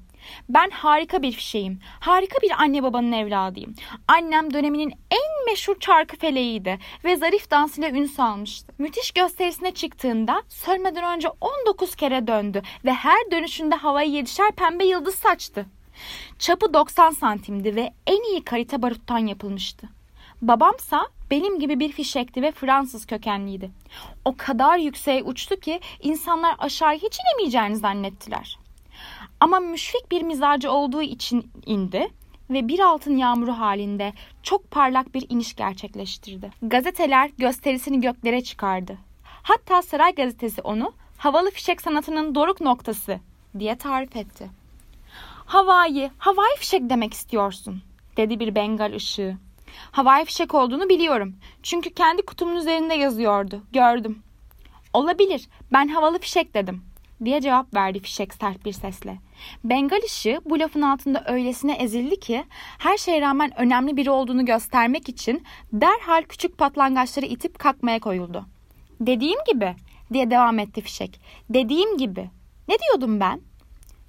[0.49, 1.79] Ben harika bir fişeğim.
[1.99, 3.75] Harika bir anne babanın evladıyım.
[4.07, 8.73] Annem döneminin en meşhur çarkı feleğiydi ve zarif dansıyla ün salmıştı.
[8.77, 15.15] Müthiş gösterisine çıktığında sölmeden önce 19 kere döndü ve her dönüşünde havayı yedişer pembe yıldız
[15.15, 15.65] saçtı.
[16.39, 19.89] Çapı 90 santimdi ve en iyi karite baruttan yapılmıştı.
[20.41, 23.71] Babamsa benim gibi bir fişekti ve Fransız kökenliydi.
[24.25, 28.57] O kadar yükseğe uçtu ki insanlar aşağı hiç inemeyeceğini zannettiler.
[29.43, 32.07] Ama müşfik bir mizacı olduğu için indi
[32.49, 36.51] ve bir altın yağmuru halinde çok parlak bir iniş gerçekleştirdi.
[36.61, 38.97] Gazeteler gösterisini göklere çıkardı.
[39.23, 43.19] Hatta Saray Gazetesi onu havalı fişek sanatının doruk noktası
[43.59, 44.49] diye tarif etti.
[45.45, 47.81] Havai, havai fişek demek istiyorsun,
[48.17, 49.37] dedi bir bengal ışığı.
[49.91, 51.35] Havai fişek olduğunu biliyorum.
[51.63, 53.63] Çünkü kendi kutumun üzerinde yazıyordu.
[53.73, 54.23] Gördüm.
[54.93, 55.47] Olabilir.
[55.73, 56.92] Ben havalı fişek dedim
[57.25, 59.17] diye cevap verdi fişek sert bir sesle.
[59.63, 62.45] Bengal ışığı bu lafın altında öylesine ezildi ki
[62.77, 68.45] her şeye rağmen önemli biri olduğunu göstermek için derhal küçük patlangaçları itip kalkmaya koyuldu.
[68.99, 69.75] Dediğim gibi
[70.13, 71.21] diye devam etti fişek.
[71.49, 72.29] Dediğim gibi.
[72.67, 73.41] Ne diyordum ben?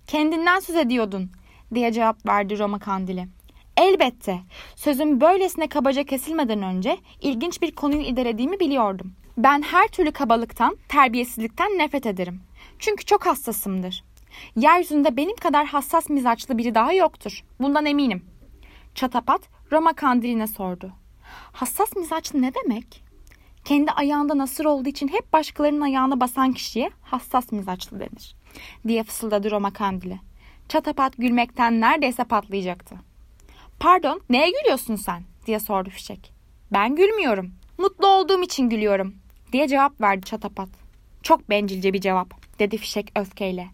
[0.07, 1.31] Kendinden söz ediyordun
[1.75, 3.29] diye cevap verdi Roma Kandili.
[3.77, 4.41] Elbette.
[4.77, 9.13] Sözüm böylesine kabaca kesilmeden önce ilginç bir konuyu idarediğimi biliyordum.
[9.37, 12.41] Ben her türlü kabalıktan, terbiyesizlikten nefret ederim.
[12.79, 14.05] Çünkü çok hassasımdır.
[14.57, 17.45] Yeryüzünde benim kadar hassas mizaçlı biri daha yoktur.
[17.61, 18.25] Bundan eminim.
[18.95, 19.41] Çatapat
[19.73, 20.93] Roma kandiline sordu.
[21.53, 23.05] Hassas mizaçlı ne demek?
[23.65, 28.37] Kendi ayağında nasır olduğu için hep başkalarının ayağına basan kişiye hassas mizaçlı denir.
[28.89, 30.21] Diye fısıldadı Roma kandili.
[30.69, 32.97] Çatapat gülmekten neredeyse patlayacaktı.
[33.81, 36.33] Pardon neye gülüyorsun sen diye sordu fişek.
[36.73, 37.55] Ben gülmüyorum.
[37.79, 39.15] Mutlu olduğum için gülüyorum
[39.53, 40.69] diye cevap verdi çatapat.
[41.23, 43.67] Çok bencilce bir cevap dedi fişek öfkeyle.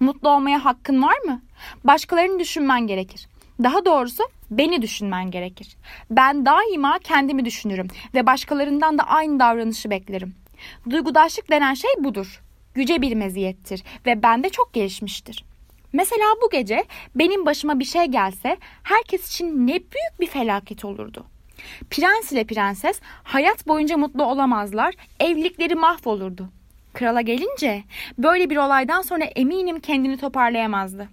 [0.00, 1.42] Mutlu olmaya hakkın var mı?
[1.84, 3.28] Başkalarını düşünmen gerekir.
[3.62, 5.76] Daha doğrusu beni düşünmen gerekir.
[6.10, 10.34] Ben daima kendimi düşünürüm ve başkalarından da aynı davranışı beklerim.
[10.90, 12.42] Duygudaşlık denen şey budur.
[12.76, 15.44] Yüce bir meziyettir ve bende çok gelişmiştir.
[15.92, 21.24] Mesela bu gece benim başıma bir şey gelse herkes için ne büyük bir felaket olurdu.
[21.90, 26.48] Prens ile prenses hayat boyunca mutlu olamazlar, evlilikleri mahvolurdu.
[26.92, 27.84] Krala gelince
[28.18, 31.08] böyle bir olaydan sonra eminim kendini toparlayamazdı.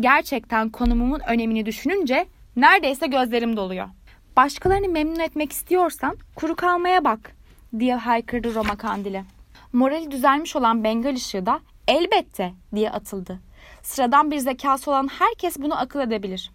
[0.00, 3.88] Gerçekten konumumun önemini düşününce neredeyse gözlerim doluyor.
[4.36, 7.32] Başkalarını memnun etmek istiyorsan kuru kalmaya bak
[7.78, 9.24] diye haykırdı Roma Kandili.
[9.72, 13.40] Morali düzelmiş olan Bengal ışığı da elbette diye atıldı.
[13.82, 16.50] Sıradan bir zekası olan herkes bunu akıl edebilir.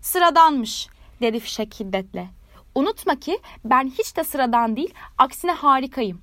[0.00, 0.88] Sıradanmış
[1.20, 2.28] dedi fişek hiddetle.
[2.74, 6.20] Unutma ki ben hiç de sıradan değil aksine harikayım.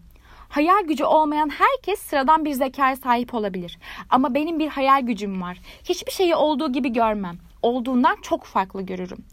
[0.50, 3.80] Hayal gücü olmayan herkes sıradan bir zekaya sahip olabilir.
[4.10, 5.62] Ama benim bir hayal gücüm var.
[5.84, 7.38] Hiçbir şeyi olduğu gibi görmem.
[7.62, 9.26] Olduğundan çok farklı görürüm.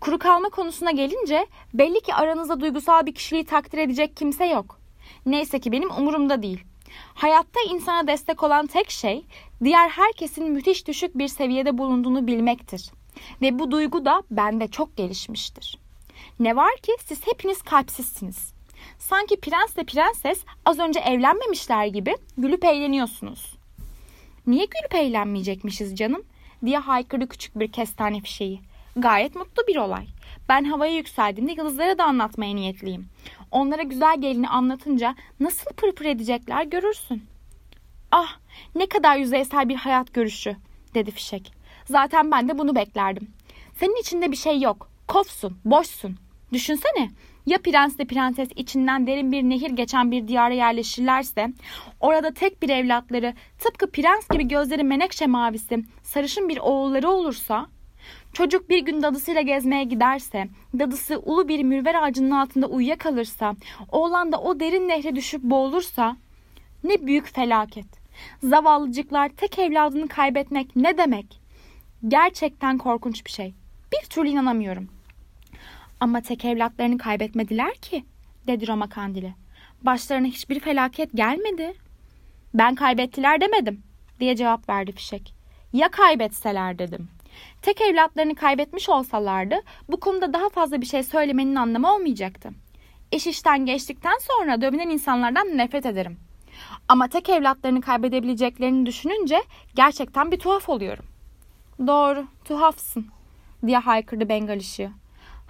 [0.00, 4.78] Kuru kalma konusuna gelince belli ki aranızda duygusal bir kişiliği takdir edecek kimse yok.
[5.26, 6.64] Neyse ki benim umurumda değil.
[7.14, 9.24] Hayatta insana destek olan tek şey
[9.64, 12.90] diğer herkesin müthiş düşük bir seviyede bulunduğunu bilmektir.
[13.42, 15.78] Ve bu duygu da bende çok gelişmiştir.
[16.40, 18.52] Ne var ki siz hepiniz kalpsizsiniz.
[18.98, 23.56] Sanki prensle prenses az önce evlenmemişler gibi gülüp eğleniyorsunuz.
[24.46, 26.22] Niye gülüp eğlenmeyecekmişiz canım?
[26.64, 28.60] diye haykırdı küçük bir kestane fişeği.
[28.96, 30.06] Gayet mutlu bir olay.
[30.48, 33.08] Ben havaya yükseldiğimde yıldızlara da anlatmaya niyetliyim.
[33.50, 37.22] Onlara güzel gelini anlatınca nasıl pırpır edecekler görürsün.
[38.10, 38.36] Ah
[38.74, 40.56] ne kadar yüzeysel bir hayat görüşü
[40.94, 41.52] dedi Fişek.
[41.84, 43.28] Zaten ben de bunu beklerdim.
[43.80, 44.88] Senin içinde bir şey yok.
[45.08, 46.16] Kofsun, boşsun.
[46.52, 47.10] Düşünsene
[47.46, 51.48] ya prensle prenses içinden derin bir nehir geçen bir diyara yerleşirlerse,
[52.00, 57.66] orada tek bir evlatları, tıpkı prens gibi gözleri menekşe mavisi, sarışın bir oğulları olursa,
[58.32, 63.54] çocuk bir gün dadısıyla gezmeye giderse, dadısı ulu bir mürver ağacının altında uyuyakalırsa,
[63.92, 66.16] oğlan da o derin nehre düşüp boğulursa,
[66.84, 67.86] ne büyük felaket.
[68.42, 71.40] Zavallıcıklar tek evladını kaybetmek ne demek?
[72.08, 73.54] Gerçekten korkunç bir şey.
[73.92, 74.88] Bir türlü inanamıyorum.
[76.02, 78.04] Ama tek evlatlarını kaybetmediler ki,
[78.46, 79.34] dedi Roma Kandili.
[79.82, 81.74] Başlarına hiçbir felaket gelmedi.
[82.54, 83.82] Ben kaybettiler demedim,
[84.20, 85.34] diye cevap verdi Fişek.
[85.72, 87.08] Ya kaybetseler dedim.
[87.62, 89.54] Tek evlatlarını kaybetmiş olsalardı
[89.88, 92.50] bu konuda daha fazla bir şey söylemenin anlamı olmayacaktı.
[93.12, 96.16] İş işten geçtikten sonra dövünen insanlardan nefret ederim.
[96.88, 99.42] Ama tek evlatlarını kaybedebileceklerini düşününce
[99.74, 101.04] gerçekten bir tuhaf oluyorum.
[101.86, 103.06] Doğru, tuhafsın,
[103.66, 105.01] diye haykırdı Bengal ışığı.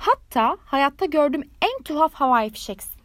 [0.03, 3.01] Hatta hayatta gördüğüm en tuhaf havai fişeksin.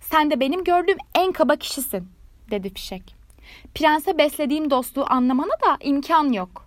[0.00, 2.08] Sen de benim gördüğüm en kaba kişisin,
[2.50, 3.14] dedi fişek.
[3.74, 6.66] Prense beslediğim dostluğu anlamana da imkan yok.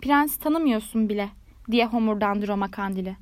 [0.00, 1.28] Prens tanımıyorsun bile,
[1.70, 3.16] diye homurdandı Roma Kandili.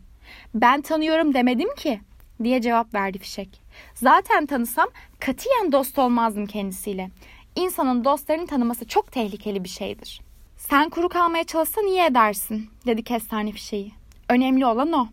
[0.54, 2.00] Ben tanıyorum demedim ki,
[2.44, 3.62] diye cevap verdi fişek.
[3.94, 4.88] Zaten tanısam
[5.20, 7.10] katiyen dost olmazdım kendisiyle.
[7.56, 10.20] İnsanın dostlarını tanıması çok tehlikeli bir şeydir.
[10.56, 13.92] Sen kuru kalmaya çalışsan iyi edersin, dedi kestane fişeği.
[14.28, 15.08] Önemli olan o.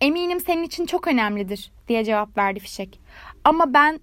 [0.00, 3.00] Eminim senin için çok önemlidir diye cevap verdi Fişek.
[3.44, 4.00] Ama ben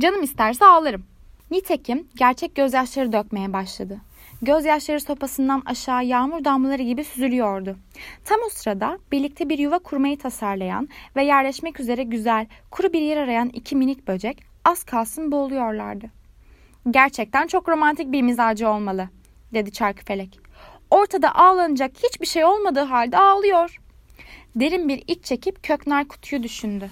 [0.00, 1.04] canım isterse ağlarım.
[1.50, 4.00] Nitekim gerçek gözyaşları dökmeye başladı.
[4.42, 7.76] Gözyaşları sopasından aşağı yağmur damlaları gibi süzülüyordu.
[8.24, 13.16] Tam o sırada birlikte bir yuva kurmayı tasarlayan ve yerleşmek üzere güzel, kuru bir yer
[13.16, 16.06] arayan iki minik böcek az kalsın boğuluyorlardı.
[16.90, 19.08] Gerçekten çok romantik bir mizacı olmalı,
[19.54, 20.38] dedi Çarkıfelek.
[20.90, 23.80] Ortada ağlanacak hiçbir şey olmadığı halde ağlıyor.
[24.56, 26.90] Derin bir iç çekip köknar kutuyu düşündü.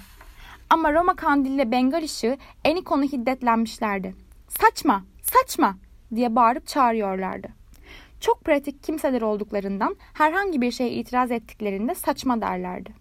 [0.70, 4.14] Ama Roma kandiliyle Bengal ışığı Enikon'u hiddetlenmişlerdi.
[4.48, 5.76] Saçma, saçma
[6.14, 7.48] diye bağırıp çağırıyorlardı.
[8.20, 12.92] Çok pratik kimseler olduklarından herhangi bir şeye itiraz ettiklerinde saçma derlerdi.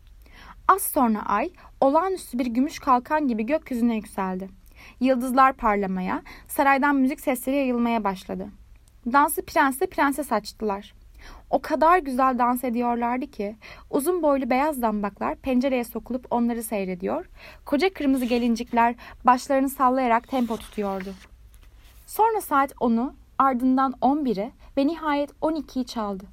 [0.67, 1.49] Az sonra ay
[1.81, 4.49] olağanüstü bir gümüş kalkan gibi gökyüzüne yükseldi.
[4.99, 8.47] Yıldızlar parlamaya, saraydan müzik sesleri yayılmaya başladı.
[9.05, 10.93] Dansı prensle prenses açtılar.
[11.49, 13.55] O kadar güzel dans ediyorlardı ki
[13.89, 17.25] uzun boylu beyaz dambaklar pencereye sokulup onları seyrediyor.
[17.65, 21.13] Koca kırmızı gelincikler başlarını sallayarak tempo tutuyordu.
[22.07, 26.23] Sonra saat 10'u ardından 11'i ve nihayet 12'yi çaldı.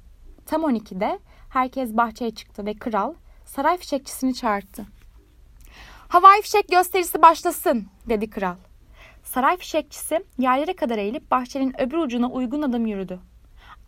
[0.45, 3.13] Tam 12'de herkes bahçeye çıktı ve kral
[3.45, 4.85] saray fişekçisini çağırdı.
[6.07, 8.55] Havai fişek gösterisi başlasın dedi kral.
[9.23, 13.19] Saray fişekçisi yerlere kadar eğilip bahçenin öbür ucuna uygun adım yürüdü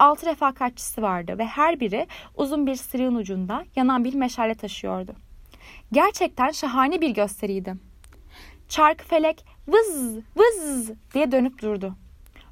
[0.01, 5.13] altı refakatçisi vardı ve her biri uzun bir sırığın ucunda yanan bir meşale taşıyordu.
[5.91, 7.75] Gerçekten şahane bir gösteriydi.
[8.69, 11.95] Çarkı felek vız vız diye dönüp durdu.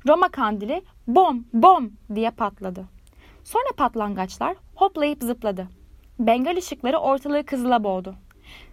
[0.08, 2.86] Roma kandili bom bom diye patladı.
[3.44, 5.68] Sonra patlangaçlar hoplayıp zıpladı.
[6.20, 8.16] Bengal ışıkları ortalığı kızıla boğdu.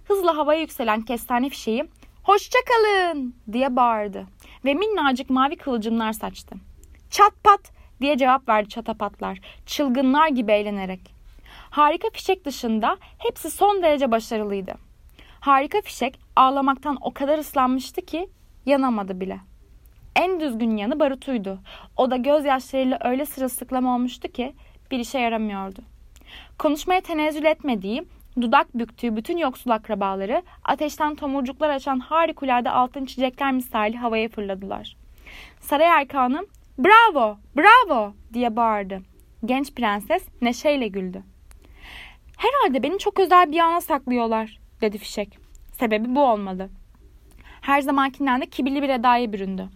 [0.04, 1.84] Hızla havaya yükselen kestane fişeği
[2.22, 4.26] hoşçakalın diye bağırdı
[4.64, 6.56] ve minnacık mavi kıvılcımlar saçtı.
[7.10, 11.00] Çat pat diye cevap verdi çatapatlar çılgınlar gibi eğlenerek.
[11.70, 14.74] Harika fişek dışında hepsi son derece başarılıydı.
[15.40, 18.28] Harika fişek ağlamaktan o kadar ıslanmıştı ki
[18.66, 19.40] yanamadı bile.
[20.16, 21.58] En düzgün yanı barutuydu.
[21.96, 24.54] O da gözyaşlarıyla öyle sırılsıklam olmuştu ki
[24.90, 25.80] bir işe yaramıyordu.
[26.58, 28.04] Konuşmaya tenezzül etmediği,
[28.40, 34.96] dudak büktüğü bütün yoksul akrabaları ateşten tomurcuklar açan harikulade altın çiçekler misali havaya fırladılar.
[35.60, 36.46] Saray erkanı
[36.78, 39.02] Bravo, bravo diye bağırdı.
[39.44, 41.22] Genç prenses neşeyle güldü.
[42.36, 45.38] Herhalde beni çok özel bir ana saklıyorlar dedi fişek.
[45.78, 46.68] Sebebi bu olmalı.
[47.60, 49.68] Her zamankinden de kibirli bir edaya büründü.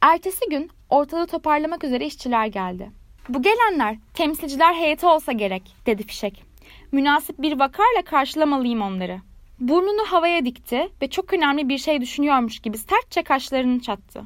[0.00, 2.90] Ertesi gün ortalığı toparlamak üzere işçiler geldi.
[3.28, 6.44] Bu gelenler temsilciler heyeti olsa gerek dedi fişek.
[6.92, 9.20] Münasip bir vakarla karşılamalıyım onları.
[9.60, 14.24] Burnunu havaya dikti ve çok önemli bir şey düşünüyormuş gibi sertçe kaşlarını çattı.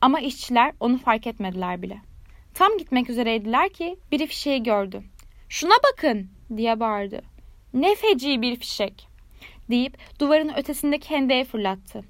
[0.00, 1.98] Ama işçiler onu fark etmediler bile.
[2.54, 5.02] Tam gitmek üzereydiler ki biri fişeği gördü.
[5.48, 7.22] Şuna bakın diye bağırdı.
[7.74, 9.08] Ne feci bir fişek
[9.70, 12.04] deyip duvarın ötesindeki hendeye fırlattı.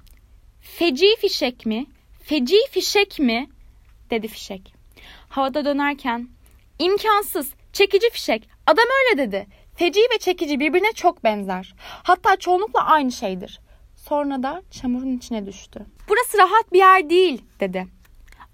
[0.61, 1.85] Feci fişek mi?
[2.23, 3.49] Feci fişek mi?
[4.09, 4.73] dedi fişek.
[5.29, 6.29] Havada dönerken
[6.79, 9.47] imkansız çekici fişek adam öyle dedi.
[9.75, 11.73] Feci ve çekici birbirine çok benzer.
[12.03, 13.59] Hatta çoğunlukla aynı şeydir.
[14.07, 15.85] Sonra da çamurun içine düştü.
[16.09, 17.87] Burası rahat bir yer değil dedi.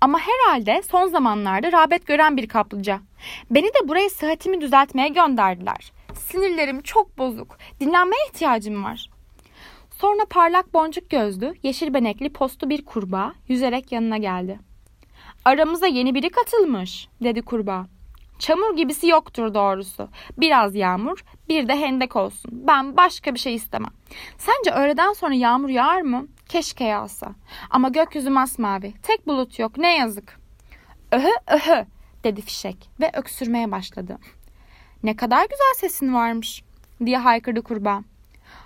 [0.02, 3.00] Ama herhalde son zamanlarda rağbet gören bir kaplıca.
[3.52, 5.92] Beni de buraya sıhhatimi düzeltmeye gönderdiler.
[6.14, 7.58] Sinirlerim çok bozuk.
[7.80, 9.10] Dinlenmeye ihtiyacım var.
[9.92, 14.60] Sonra parlak boncuk gözlü, yeşil benekli postu bir kurbağa yüzerek yanına geldi.
[15.46, 17.88] Aramıza yeni biri katılmış, dedi kurbağa.
[18.40, 20.10] Çamur gibisi yoktur doğrusu.
[20.38, 22.52] Biraz yağmur, bir de hendek olsun.
[22.54, 23.92] Ben başka bir şey istemem.
[24.38, 26.28] Sence öğleden sonra yağmur yağar mı?
[26.50, 27.32] Keşke yağsa.
[27.70, 28.94] Ama gökyüzü masmavi.
[29.04, 29.78] Tek bulut yok.
[29.78, 30.40] Ne yazık.
[31.12, 31.86] Öhö öhö
[32.24, 34.18] dedi fişek ve öksürmeye başladı.
[35.04, 36.64] Ne kadar güzel sesin varmış
[37.06, 38.02] diye haykırdı kurbağa.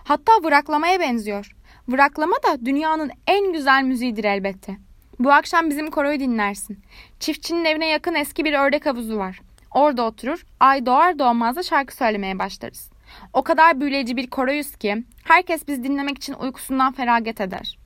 [0.04, 1.56] Hatta vıraklamaya benziyor.
[1.90, 4.78] Vıraklama da dünyanın en güzel müziğidir elbette.
[5.20, 6.80] Bu akşam bizim koroyu dinlersin.
[7.20, 9.42] Çiftçinin evine yakın eski bir ördek havuzu var.
[9.72, 12.90] Orada oturur, ay doğar doğmaz da şarkı söylemeye başlarız.
[13.34, 17.78] O kadar büyüleyici bir koroyuz ki herkes biz dinlemek için uykusundan feragat eder.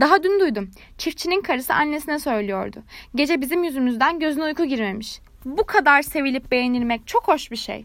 [0.00, 0.70] Daha dün duydum.
[0.98, 2.82] Çiftçinin karısı annesine söylüyordu.
[3.14, 5.20] Gece bizim yüzümüzden gözüne uyku girmemiş.
[5.44, 7.84] Bu kadar sevilip beğenilmek çok hoş bir şey.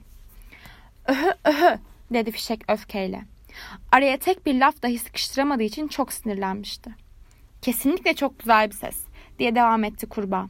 [1.08, 1.78] Öhö öhö
[2.14, 3.22] dedi fişek öfkeyle.
[3.92, 6.90] Araya tek bir laf dahi sıkıştıramadığı için çok sinirlenmişti.
[7.62, 8.98] Kesinlikle çok güzel bir ses
[9.40, 10.48] diye devam etti kurbağa.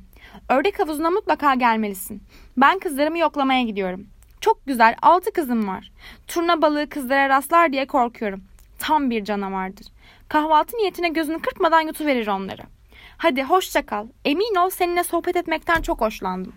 [0.50, 2.24] Ördek havuzuna mutlaka gelmelisin.
[2.58, 4.08] Ben kızlarımı yoklamaya gidiyorum.
[4.42, 5.92] Çok güzel altı kızım var.
[6.28, 8.44] Turna balığı kızlara rastlar diye korkuyorum.
[8.80, 9.88] Tam bir canavardır.
[10.30, 12.62] Kahvaltı niyetine gözünü kırpmadan yutuverir onları.
[13.18, 14.08] Hadi hoşça kal.
[14.26, 16.54] Emin ol seninle sohbet etmekten çok hoşlandım.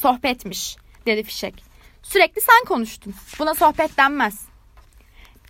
[0.00, 0.76] Sohbetmiş
[1.06, 1.64] dedi fişek.
[2.02, 3.14] Sürekli sen konuştun.
[3.38, 4.48] Buna sohbet denmez.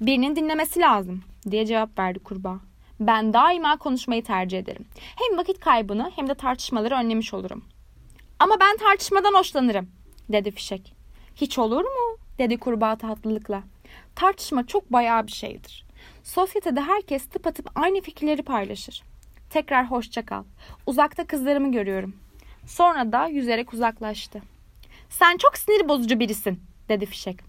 [0.00, 2.60] Birinin dinlemesi lazım diye cevap verdi kurbağa.
[3.00, 4.86] Ben daima konuşmayı tercih ederim.
[5.16, 7.64] Hem vakit kaybını hem de tartışmaları önlemiş olurum.
[8.38, 9.90] Ama ben tartışmadan hoşlanırım
[10.28, 10.94] dedi fişek.
[11.36, 12.18] Hiç olur mu?
[12.38, 13.62] dedi kurbağa tatlılıkla.
[14.14, 15.84] Tartışma çok bayağı bir şeydir.
[16.24, 19.02] Sosyetede herkes tıpatıp aynı fikirleri paylaşır.
[19.50, 20.44] Tekrar hoşça kal.
[20.86, 22.16] Uzakta kızlarımı görüyorum.
[22.66, 24.42] Sonra da yüzerek uzaklaştı.
[25.10, 27.40] Sen çok sinir bozucu birisin dedi fişek.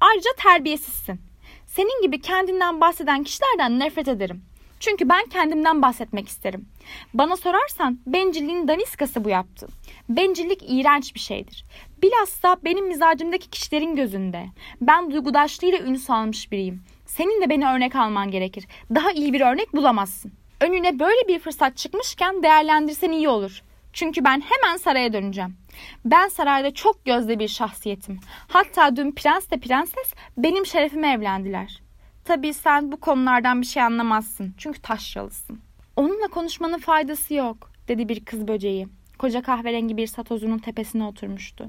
[0.00, 1.20] Ayrıca terbiyesizsin.
[1.66, 4.44] Senin gibi kendinden bahseden kişilerden nefret ederim.
[4.84, 6.68] Çünkü ben kendimden bahsetmek isterim.
[7.14, 9.66] Bana sorarsan bencilliğin daniskası bu yaptı.
[10.08, 11.64] Bencillik iğrenç bir şeydir.
[12.02, 14.46] Bilhassa benim mizacımdaki kişilerin gözünde.
[14.80, 16.82] Ben duygudaşlığıyla ünlü salmış biriyim.
[17.06, 18.66] Senin de beni örnek alman gerekir.
[18.94, 20.32] Daha iyi bir örnek bulamazsın.
[20.60, 23.62] Önüne böyle bir fırsat çıkmışken değerlendirsen iyi olur.
[23.92, 25.56] Çünkü ben hemen saraya döneceğim.
[26.04, 28.20] Ben sarayda çok gözde bir şahsiyetim.
[28.48, 31.83] Hatta dün prens de prenses benim şerefime evlendiler.
[32.24, 34.54] Tabii sen bu konulardan bir şey anlamazsın.
[34.58, 35.60] Çünkü taşralısın.
[35.96, 38.88] Onunla konuşmanın faydası yok, dedi bir kız böceği.
[39.18, 41.66] Koca kahverengi bir satozunun tepesine oturmuştu.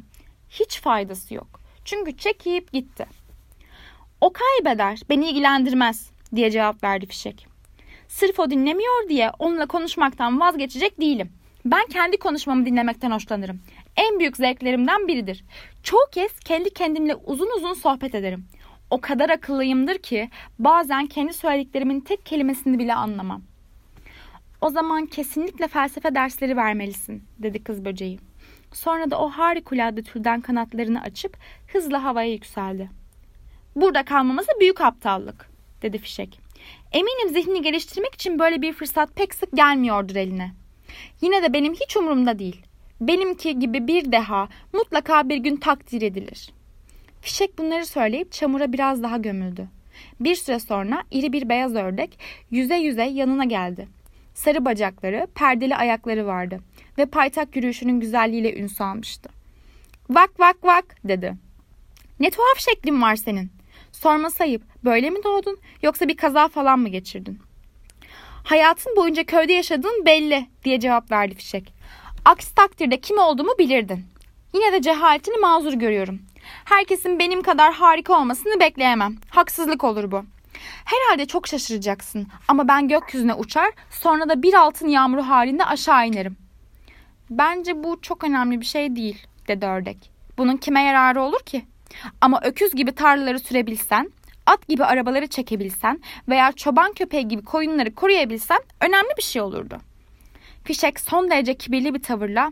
[0.49, 1.59] Hiç faydası yok.
[1.85, 3.05] Çünkü çekip gitti.
[4.21, 7.47] O kaybeder, beni ilgilendirmez, diye cevap verdi fişek.
[8.07, 11.31] Sırf o dinlemiyor diye onunla konuşmaktan vazgeçecek değilim.
[11.65, 13.61] Ben kendi konuşmamı dinlemekten hoşlanırım.
[13.95, 15.43] En büyük zevklerimden biridir.
[15.83, 18.45] Çoğu kez kendi kendimle uzun uzun sohbet ederim
[18.89, 20.29] o kadar akıllıyımdır ki
[20.59, 23.41] bazen kendi söylediklerimin tek kelimesini bile anlamam.
[24.61, 28.19] O zaman kesinlikle felsefe dersleri vermelisin, dedi kız böceği.
[28.73, 31.37] Sonra da o harikulade türden kanatlarını açıp
[31.73, 32.89] hızla havaya yükseldi.
[33.75, 35.49] Burada kalmaması büyük aptallık,
[35.81, 36.39] dedi fişek.
[36.91, 40.51] Eminim zihnini geliştirmek için böyle bir fırsat pek sık gelmiyordur eline.
[41.21, 42.61] Yine de benim hiç umurumda değil.
[43.01, 46.64] Benimki gibi bir deha mutlaka bir gün takdir edilir.''
[47.25, 49.67] Fişek bunları söyleyip çamura biraz daha gömüldü.
[50.19, 52.19] Bir süre sonra iri bir beyaz ördek
[52.51, 53.87] yüze yüze yanına geldi.
[54.33, 56.59] Sarı bacakları, perdeli ayakları vardı
[56.97, 59.29] ve paytak yürüyüşünün güzelliğiyle ün salmıştı.
[60.09, 61.35] Vak vak vak dedi.
[62.19, 63.51] Ne tuhaf şeklin var senin.
[63.91, 67.39] Sorma sayıp böyle mi doğdun yoksa bir kaza falan mı geçirdin?
[68.43, 71.73] Hayatın boyunca köyde yaşadığın belli diye cevap verdi fişek.
[72.25, 74.05] Aksi takdirde kim olduğumu bilirdin.
[74.53, 76.19] Yine de cehaletini mazur görüyorum.
[76.65, 79.15] Herkesin benim kadar harika olmasını bekleyemem.
[79.29, 80.25] Haksızlık olur bu.
[80.85, 86.37] Herhalde çok şaşıracaksın ama ben gökyüzüne uçar sonra da bir altın yağmuru halinde aşağı inerim.
[87.29, 90.11] Bence bu çok önemli bir şey değil dedi ördek.
[90.37, 91.65] Bunun kime yararı olur ki?
[92.21, 94.11] Ama öküz gibi tarlaları sürebilsen,
[94.45, 99.77] at gibi arabaları çekebilsen veya çoban köpeği gibi koyunları koruyabilsen önemli bir şey olurdu.
[100.63, 102.51] Fişek son derece kibirli bir tavırla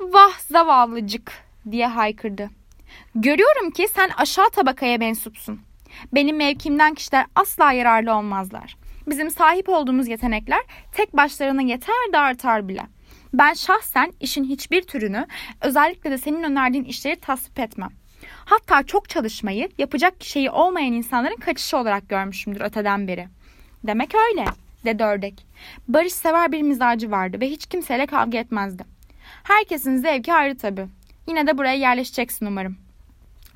[0.00, 1.32] vah zavallıcık
[1.70, 2.50] diye haykırdı.
[3.14, 5.60] Görüyorum ki sen aşağı tabakaya mensupsun.
[6.12, 8.76] Benim mevkimden kişiler asla yararlı olmazlar.
[9.06, 10.60] Bizim sahip olduğumuz yetenekler
[10.92, 12.82] tek başlarına yeter de artar bile.
[13.34, 15.26] Ben şahsen işin hiçbir türünü
[15.60, 17.90] özellikle de senin önerdiğin işleri tasvip etmem.
[18.44, 23.28] Hatta çok çalışmayı yapacak şeyi olmayan insanların kaçışı olarak görmüşümdür öteden beri.
[23.84, 24.44] Demek öyle
[24.84, 25.46] dedi ördek.
[25.88, 28.84] Barış sever bir mizacı vardı ve hiç kimseyle kavga etmezdi.
[29.42, 30.86] Herkesin zevki ayrı tabii.
[31.28, 32.89] Yine de buraya yerleşeceksin umarım.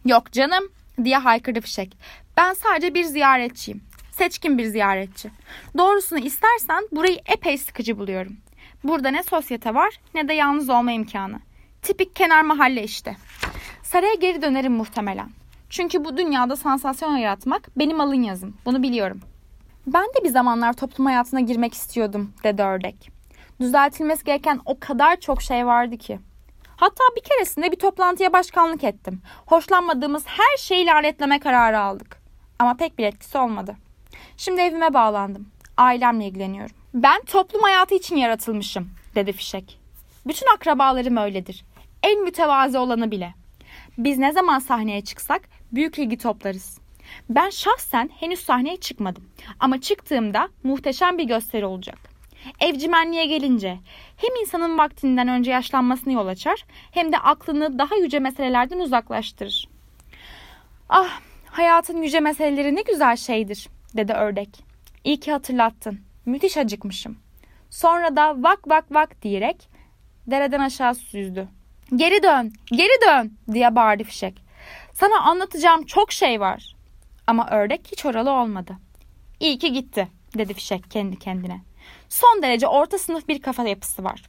[0.05, 0.65] Yok canım
[1.05, 1.97] diye haykırdı fişek.
[2.37, 3.83] Ben sadece bir ziyaretçiyim.
[4.11, 5.31] Seçkin bir ziyaretçi.
[5.79, 8.37] Doğrusunu istersen burayı epey sıkıcı buluyorum.
[8.85, 11.41] Burada ne sosyete var ne de yalnız olma imkanı.
[11.83, 13.17] Tipik kenar mahalle işte.
[13.83, 15.31] Saraya geri dönerim muhtemelen.
[15.71, 18.57] Çünkü bu dünyada sansasyon yaratmak benim alın yazım.
[18.65, 19.21] Bunu biliyorum.
[19.87, 23.11] Ben de bir zamanlar toplum hayatına girmek istiyordum dedi ördek.
[23.61, 26.19] Düzeltilmesi gereken o kadar çok şey vardı ki.
[26.85, 29.23] Hatta bir keresinde bir toplantıya başkanlık ettim.
[29.47, 32.23] Hoşlanmadığımız her şeyi lanetleme kararı aldık.
[32.59, 33.77] Ama pek bir etkisi olmadı.
[34.37, 35.49] Şimdi evime bağlandım.
[35.77, 36.77] Ailemle ilgileniyorum.
[36.95, 39.81] Ben toplum hayatı için yaratılmışım, dedi Fişek.
[40.27, 41.65] Bütün akrabalarım öyledir.
[42.03, 43.35] En mütevazi olanı bile.
[43.99, 46.79] Biz ne zaman sahneye çıksak büyük ilgi toplarız.
[47.31, 49.29] Ben şahsen henüz sahneye çıkmadım.
[49.61, 52.14] Ama çıktığımda muhteşem bir gösteri olacak.
[52.61, 53.79] Evcimenliğe gelince
[54.17, 59.69] hem insanın vaktinden önce yaşlanmasını yol açar hem de aklını daha yüce meselelerden uzaklaştırır.
[60.89, 64.65] Ah hayatın yüce meseleleri ne güzel şeydir dedi ördek.
[65.05, 66.01] İyi ki hatırlattın.
[66.27, 67.19] Müthiş acıkmışım.
[67.71, 69.69] Sonra da vak vak vak diyerek
[70.27, 71.49] dereden aşağı süzdü.
[71.97, 74.45] Geri dön, geri dön diye bağırdı fişek.
[74.93, 76.77] Sana anlatacağım çok şey var.
[77.27, 78.79] Ama ördek hiç oralı olmadı.
[79.41, 81.61] İyi ki gitti dedi fişek kendi kendine.
[82.15, 84.23] Son derece orta sınıf bir kafa yapısı var.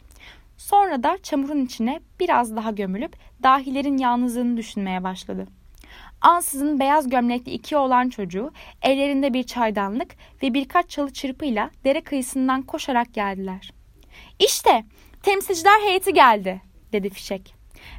[0.57, 5.47] Sonra da çamurun içine biraz daha gömülüp dahilerin yalnızlığını düşünmeye başladı.
[6.21, 12.61] Ansızın beyaz gömlekli iki oğlan çocuğu ellerinde bir çaydanlık ve birkaç çalı çırpıyla dere kıyısından
[12.61, 13.71] koşarak geldiler.
[14.39, 14.83] İşte
[15.23, 16.61] temsilciler heyeti geldi
[16.93, 17.55] dedi fişek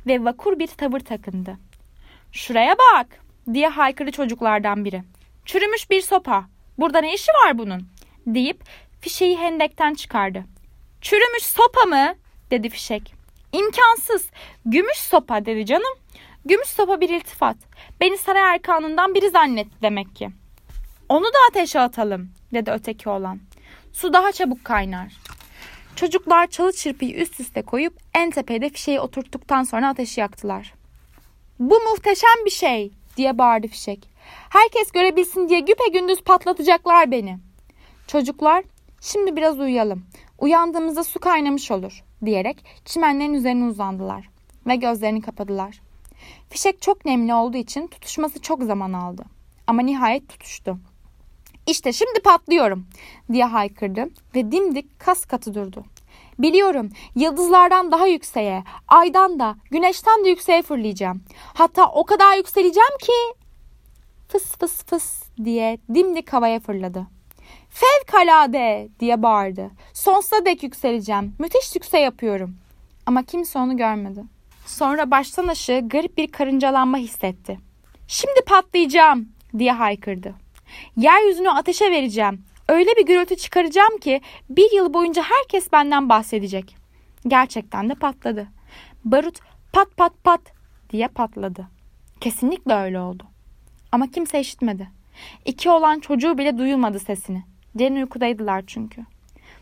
[0.06, 1.58] ve vakur bir tavır takındı.
[2.32, 3.06] Şuraya bak
[3.52, 5.02] diye haykırdı çocuklardan biri.
[5.44, 6.44] Çürümüş bir sopa.
[6.78, 7.88] Burada ne işi var bunun?
[8.26, 8.64] deyip
[9.06, 10.44] fişeği hendekten çıkardı.
[11.00, 12.14] Çürümüş sopa mı?
[12.50, 13.14] dedi fişek.
[13.52, 14.30] İmkansız.
[14.64, 15.94] Gümüş sopa dedi canım.
[16.44, 17.56] Gümüş sopa bir iltifat.
[18.00, 20.30] Beni saray erkanından biri zannetti demek ki.
[21.08, 23.40] Onu da ateşe atalım dedi öteki olan.
[23.92, 25.12] Su daha çabuk kaynar.
[25.96, 30.74] Çocuklar çalı çırpıyı üst üste koyup en tepede fişeği oturttuktan sonra ateşi yaktılar.
[31.58, 34.08] Bu muhteşem bir şey diye bağırdı fişek.
[34.50, 37.38] Herkes görebilsin diye güpe gündüz patlatacaklar beni.
[38.06, 38.64] Çocuklar
[39.00, 40.06] şimdi biraz uyuyalım.
[40.38, 44.28] Uyandığımızda su kaynamış olur diyerek çimenlerin üzerine uzandılar
[44.66, 45.80] ve gözlerini kapadılar.
[46.50, 49.24] Fişek çok nemli olduğu için tutuşması çok zaman aldı.
[49.66, 50.78] Ama nihayet tutuştu.
[51.66, 52.86] İşte şimdi patlıyorum
[53.32, 55.84] diye haykırdı ve dimdik kas katı durdu.
[56.38, 61.22] Biliyorum yıldızlardan daha yükseğe, aydan da, güneşten de yükseğe fırlayacağım.
[61.54, 63.12] Hatta o kadar yükseleceğim ki
[64.28, 67.06] fıs fıs fıs diye dimdik havaya fırladı.
[67.76, 69.70] Fevkalade diye bağırdı.
[69.92, 71.34] Sonsuza dek yükseleceğim.
[71.38, 72.56] Müthiş yükse yapıyorum.
[73.06, 74.24] Ama kimse onu görmedi.
[74.66, 77.58] Sonra baştan aşağı garip bir karıncalanma hissetti.
[78.08, 80.34] Şimdi patlayacağım diye haykırdı.
[80.96, 82.44] Yeryüzünü ateşe vereceğim.
[82.68, 84.20] Öyle bir gürültü çıkaracağım ki
[84.50, 86.76] bir yıl boyunca herkes benden bahsedecek.
[87.28, 88.46] Gerçekten de patladı.
[89.04, 89.38] Barut
[89.72, 90.40] pat pat pat
[90.90, 91.68] diye patladı.
[92.20, 93.24] Kesinlikle öyle oldu.
[93.92, 94.90] Ama kimse işitmedi.
[95.44, 97.55] İki olan çocuğu bile duyulmadı sesini.
[97.78, 99.04] Derin uykudaydılar çünkü.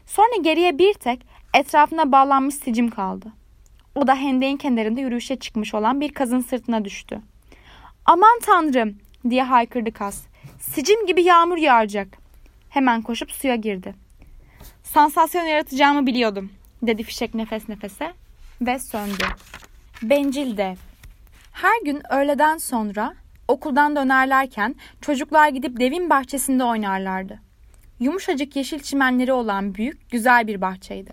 [0.07, 3.33] Sonra geriye bir tek etrafına bağlanmış sicim kaldı.
[3.95, 7.21] O da hendeğin kenarında yürüyüşe çıkmış olan bir kazın sırtına düştü.
[8.05, 8.99] Aman tanrım
[9.31, 10.27] diye haykırdı kaz.
[10.59, 12.09] Sicim gibi yağmur yağacak.
[12.69, 13.95] Hemen koşup suya girdi.
[14.83, 16.51] Sansasyon yaratacağımı biliyordum
[16.83, 18.13] dedi fişek nefes nefese
[18.61, 19.25] ve söndü.
[20.03, 20.77] Bencil dev.
[21.53, 23.15] Her gün öğleden sonra
[23.49, 27.44] okuldan dönerlerken çocuklar gidip devin bahçesinde oynarlardı.
[28.05, 31.13] Yumuşacık yeşil çimenleri olan büyük, güzel bir bahçeydi.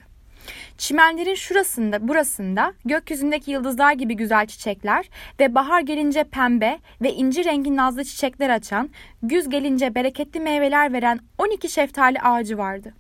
[0.78, 7.76] Çimenlerin şurasında, burasında gökyüzündeki yıldızlar gibi güzel çiçekler ve bahar gelince pembe ve inci rengi
[7.76, 8.90] nazlı çiçekler açan,
[9.24, 12.94] güz gelince bereketli meyveler veren 12 şeftali ağacı vardı.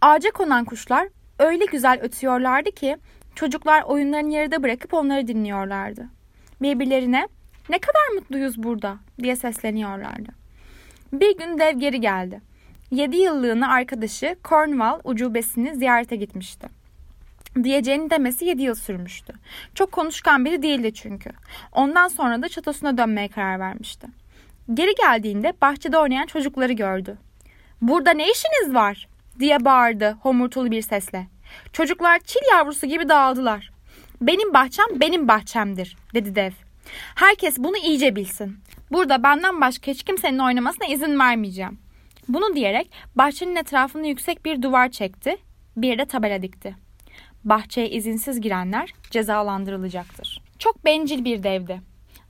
[0.00, 1.08] Ağaca konan kuşlar
[1.38, 2.96] öyle güzel ötüyorlardı ki
[3.34, 6.06] çocuklar oyunlarını yarıda bırakıp onları dinliyorlardı.
[6.62, 7.28] Birbirlerine
[7.68, 10.32] ne kadar mutluyuz burada diye sesleniyorlardı.
[11.12, 12.49] Bir gün dev geri geldi.
[12.90, 16.68] 7 yıllığına arkadaşı Cornwall ucubesini ziyarete gitmişti.
[17.62, 19.32] Diyeceğini demesi 7 yıl sürmüştü.
[19.74, 21.30] Çok konuşkan biri değildi çünkü.
[21.72, 24.06] Ondan sonra da çatosuna dönmeye karar vermişti.
[24.74, 27.18] Geri geldiğinde bahçede oynayan çocukları gördü.
[27.82, 29.08] Burada ne işiniz var?
[29.38, 31.26] diye bağırdı homurtulu bir sesle.
[31.72, 33.72] Çocuklar çil yavrusu gibi dağıldılar.
[34.20, 36.52] Benim bahçem benim bahçemdir dedi dev.
[37.14, 38.58] Herkes bunu iyice bilsin.
[38.90, 41.78] Burada benden başka hiç kimsenin oynamasına izin vermeyeceğim.
[42.34, 45.36] Bunu diyerek bahçenin etrafını yüksek bir duvar çekti,
[45.76, 46.76] bir de tabela dikti.
[47.44, 50.42] Bahçeye izinsiz girenler cezalandırılacaktır.
[50.58, 51.80] Çok bencil bir devdi.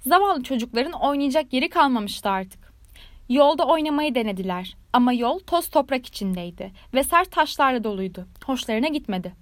[0.01, 2.73] Zavallı çocukların oynayacak yeri kalmamıştı artık.
[3.29, 8.27] Yolda oynamayı denediler ama yol toz toprak içindeydi ve sert taşlarla doluydu.
[8.45, 9.33] Hoşlarına gitmedi.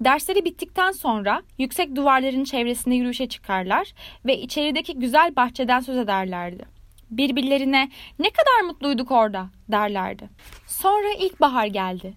[0.00, 3.92] Dersleri bittikten sonra yüksek duvarların çevresinde yürüyüşe çıkarlar
[4.26, 6.73] ve içerideki güzel bahçeden söz ederlerdi.
[7.16, 10.28] Birbirlerine ne kadar mutluyduk orada derlerdi.
[10.66, 12.14] Sonra ilkbahar geldi.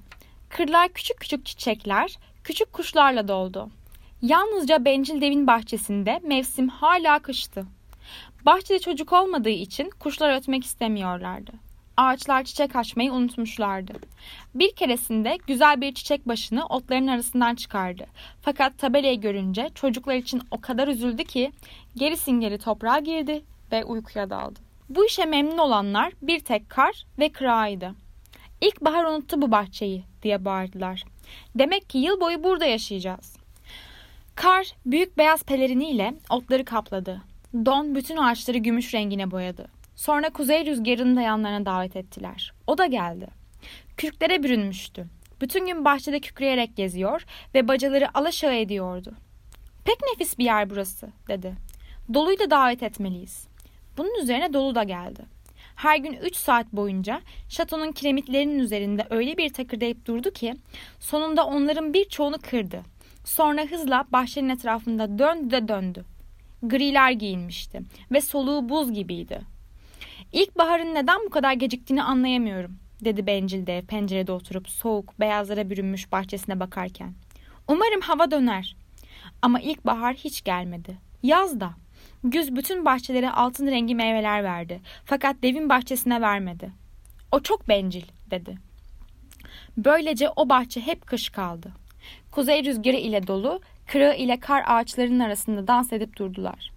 [0.50, 3.70] Kırlar küçük küçük çiçekler, küçük kuşlarla doldu.
[4.22, 7.66] Yalnızca bencil devin bahçesinde mevsim hala kıştı.
[8.46, 11.52] Bahçede çocuk olmadığı için kuşlar ötmek istemiyorlardı.
[11.98, 13.94] Ağaçlar çiçek açmayı unutmuşlardı.
[14.56, 18.06] Bir keresinde güzel bir çiçek başını otların arasından çıkardı.
[18.42, 21.52] Fakat tabelayı görünce çocuklar için o kadar üzüldü ki
[21.96, 24.67] geri toprağa girdi ve uykuya daldı.
[24.90, 27.96] Bu işe memnun olanlar bir tek kar ve kırağıydı.
[28.62, 31.04] İlkbahar unuttu bu bahçeyi diye bağırdılar.
[31.56, 33.38] Demek ki yıl boyu burada yaşayacağız.
[34.36, 37.22] Kar büyük beyaz peleriniyle otları kapladı.
[37.54, 39.68] Don bütün ağaçları gümüş rengine boyadı.
[39.96, 42.54] Sonra kuzey rüzgarını da yanlarına davet ettiler.
[42.68, 43.28] O da geldi.
[43.98, 45.08] Kürklere bürünmüştü.
[45.42, 47.26] Bütün gün bahçede kükreyerek geziyor
[47.56, 49.14] ve bacaları alaşağı ediyordu.
[49.86, 51.54] Pek nefis bir yer burası dedi.
[52.14, 53.47] Dolu'yu da davet etmeliyiz.
[53.98, 55.22] Bunun üzerine Dolu da geldi.
[55.76, 60.54] Her gün 3 saat boyunca şatonun kiremitlerinin üzerinde öyle bir takırdayıp durdu ki
[61.00, 62.82] sonunda onların birçoğunu kırdı.
[63.26, 66.06] Sonra hızla bahçenin etrafında döndü de döndü
[66.64, 67.82] griler giyinmişti
[68.12, 69.42] ve soluğu buz gibiydi.
[70.32, 76.60] İlkbaharın neden bu kadar geciktiğini anlayamıyorum, dedi bencil dev pencerede oturup soğuk, beyazlara bürünmüş bahçesine
[76.60, 77.14] bakarken.
[77.68, 78.76] Umarım hava döner.
[79.42, 80.98] Ama ilkbahar hiç gelmedi.
[81.24, 81.74] Yaz da.
[82.32, 84.82] Güz bütün bahçelere altın rengi meyveler verdi.
[85.06, 86.72] Fakat devin bahçesine vermedi.
[87.32, 88.58] O çok bencil, dedi.
[89.78, 91.72] Böylece o bahçe hep kış kaldı.
[92.32, 96.72] Kuzey rüzgarı ile dolu, kırığı ile kar ağaçlarının arasında dans edip durdular.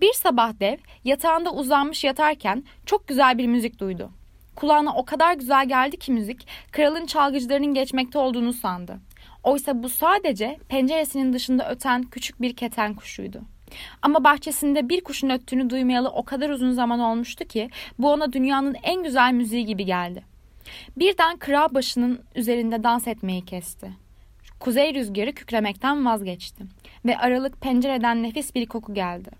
[0.00, 4.10] Bir sabah dev yatağında uzanmış yatarken çok güzel bir müzik duydu.
[4.56, 8.98] Kulağına o kadar güzel geldi ki müzik, kralın çalgıcılarının geçmekte olduğunu sandı.
[9.42, 13.42] Oysa bu sadece penceresinin dışında öten küçük bir keten kuşuydu.
[14.02, 18.76] Ama bahçesinde bir kuşun öttüğünü duymayalı o kadar uzun zaman olmuştu ki bu ona dünyanın
[18.82, 20.22] en güzel müziği gibi geldi.
[20.96, 23.90] Birden kral başının üzerinde dans etmeyi kesti.
[24.60, 26.64] Kuzey rüzgarı kükremekten vazgeçti
[27.04, 29.30] ve aralık pencereden nefis bir koku geldi.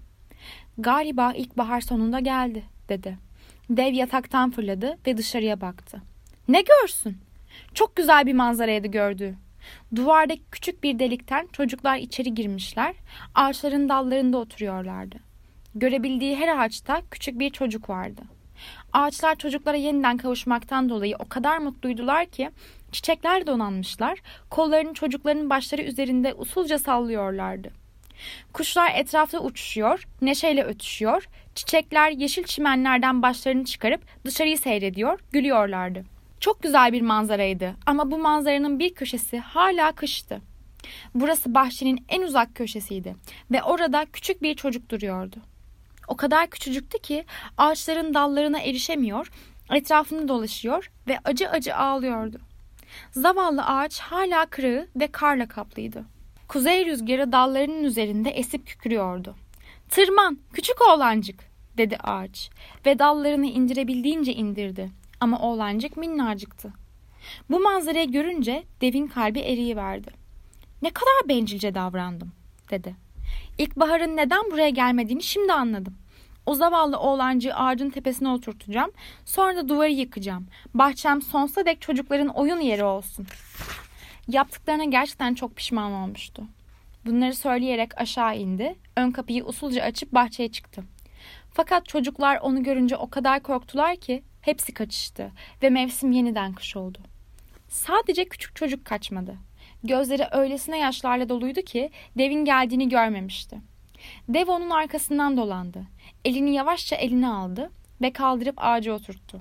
[0.78, 3.18] Galiba ilkbahar sonunda geldi dedi.
[3.70, 6.02] Dev yataktan fırladı ve dışarıya baktı.
[6.48, 7.18] Ne görsün?
[7.74, 9.34] Çok güzel bir manzaraydı gördüğü.
[9.96, 12.94] Duvardaki küçük bir delikten çocuklar içeri girmişler,
[13.34, 15.16] ağaçların dallarında oturuyorlardı.
[15.74, 18.22] Görebildiği her ağaçta küçük bir çocuk vardı.
[18.92, 22.50] Ağaçlar çocuklara yeniden kavuşmaktan dolayı o kadar mutluydular ki
[22.92, 24.18] Çiçekler donanmışlar,
[24.50, 27.70] kollarını çocukların başları üzerinde usulca sallıyorlardı.
[28.52, 36.04] Kuşlar etrafta uçuşuyor, neşeyle ötüşüyor, çiçekler yeşil çimenlerden başlarını çıkarıp dışarıyı seyrediyor, gülüyorlardı.
[36.40, 40.40] Çok güzel bir manzaraydı ama bu manzaranın bir köşesi hala kıştı.
[41.14, 43.16] Burası bahçenin en uzak köşesiydi
[43.50, 45.36] ve orada küçük bir çocuk duruyordu.
[46.08, 47.24] O kadar küçücüktü ki
[47.58, 49.32] ağaçların dallarına erişemiyor,
[49.70, 52.38] etrafını dolaşıyor ve acı acı ağlıyordu.
[53.10, 56.04] Zavallı ağaç hala kırığı ve karla kaplıydı.
[56.48, 59.36] Kuzey rüzgarı dallarının üzerinde esip kükürüyordu.
[59.88, 61.40] Tırman, küçük oğlancık,
[61.78, 62.50] dedi ağaç
[62.86, 64.99] ve dallarını indirebildiğince indirdi.
[65.20, 66.72] Ama oğlancık minnacıktı.
[67.50, 70.10] Bu manzarayı görünce devin kalbi eriyiverdi.
[70.82, 72.32] Ne kadar bencilce davrandım,
[72.70, 72.94] dedi.
[73.58, 75.94] İlkbaharın neden buraya gelmediğini şimdi anladım.
[76.46, 78.90] O zavallı oğlancı ağacın tepesine oturtacağım.
[79.24, 80.46] Sonra da duvarı yıkacağım.
[80.74, 83.26] Bahçem sonsuza dek çocukların oyun yeri olsun.
[84.28, 86.42] Yaptıklarına gerçekten çok pişman olmuştu.
[87.06, 88.74] Bunları söyleyerek aşağı indi.
[88.96, 90.82] Ön kapıyı usulca açıp bahçeye çıktı.
[91.52, 95.30] Fakat çocuklar onu görünce o kadar korktular ki hepsi kaçıştı
[95.62, 96.98] ve mevsim yeniden kış oldu.
[97.68, 99.36] Sadece küçük çocuk kaçmadı.
[99.84, 103.58] Gözleri öylesine yaşlarla doluydu ki devin geldiğini görmemişti.
[104.28, 105.86] Dev onun arkasından dolandı.
[106.24, 107.70] Elini yavaşça eline aldı
[108.00, 109.40] ve kaldırıp ağaca oturttu.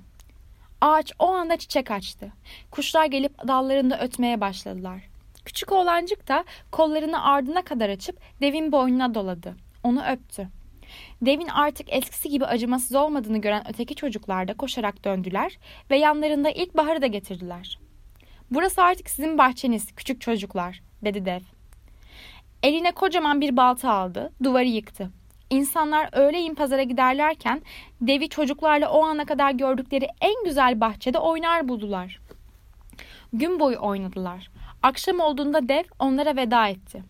[0.82, 2.34] Ağaç o anda çiçek açtı.
[2.72, 5.02] Kuşlar gelip dallarında ötmeye başladılar.
[5.45, 9.56] Küçük oğlancık da kollarını ardına kadar açıp devin boynuna doladı.
[9.84, 10.47] Onu öptü.
[11.22, 15.58] Devin artık eskisi gibi acımasız olmadığını gören öteki çocuklar da koşarak döndüler
[15.92, 17.80] ve yanlarında ilkbaharı da getirdiler.
[18.52, 21.40] Burası artık sizin bahçeniz küçük çocuklar dedi dev.
[22.64, 25.10] Eline kocaman bir balta aldı, duvarı yıktı.
[25.50, 27.62] İnsanlar öğleyin pazara giderlerken
[28.02, 32.20] devi çocuklarla o ana kadar gördükleri en güzel bahçede oynar buldular.
[33.34, 34.52] Gün boyu oynadılar.
[34.84, 37.04] Akşam olduğunda dev onlara veda etti.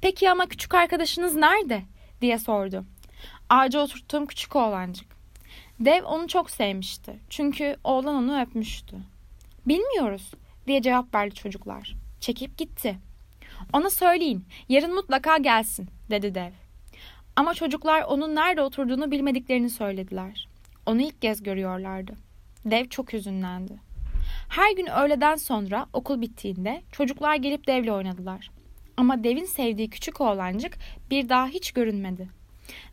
[0.00, 1.82] Peki ama küçük arkadaşınız nerede?
[2.20, 2.84] diye sordu.
[3.50, 5.08] Ağaca oturttuğum küçük oğlancık.
[5.80, 7.18] Dev onu çok sevmişti.
[7.30, 8.96] Çünkü oğlan onu öpmüştü.
[9.66, 10.30] Bilmiyoruz
[10.66, 11.94] diye cevap verdi çocuklar.
[12.20, 12.98] Çekip gitti.
[13.72, 16.52] Ona söyleyin yarın mutlaka gelsin dedi dev.
[17.36, 20.48] Ama çocuklar onun nerede oturduğunu bilmediklerini söylediler.
[20.86, 22.12] Onu ilk kez görüyorlardı.
[22.64, 23.72] Dev çok hüzünlendi.
[24.48, 28.50] Her gün öğleden sonra okul bittiğinde çocuklar gelip devle oynadılar.
[28.96, 30.78] Ama devin sevdiği küçük oğlancık
[31.10, 32.37] bir daha hiç görünmedi.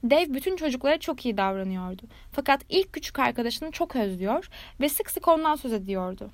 [0.04, 2.02] Dev bütün çocuklara çok iyi davranıyordu.
[2.32, 4.50] Fakat ilk küçük arkadaşını çok özlüyor
[4.80, 6.30] ve sık sık ondan söz ediyordu.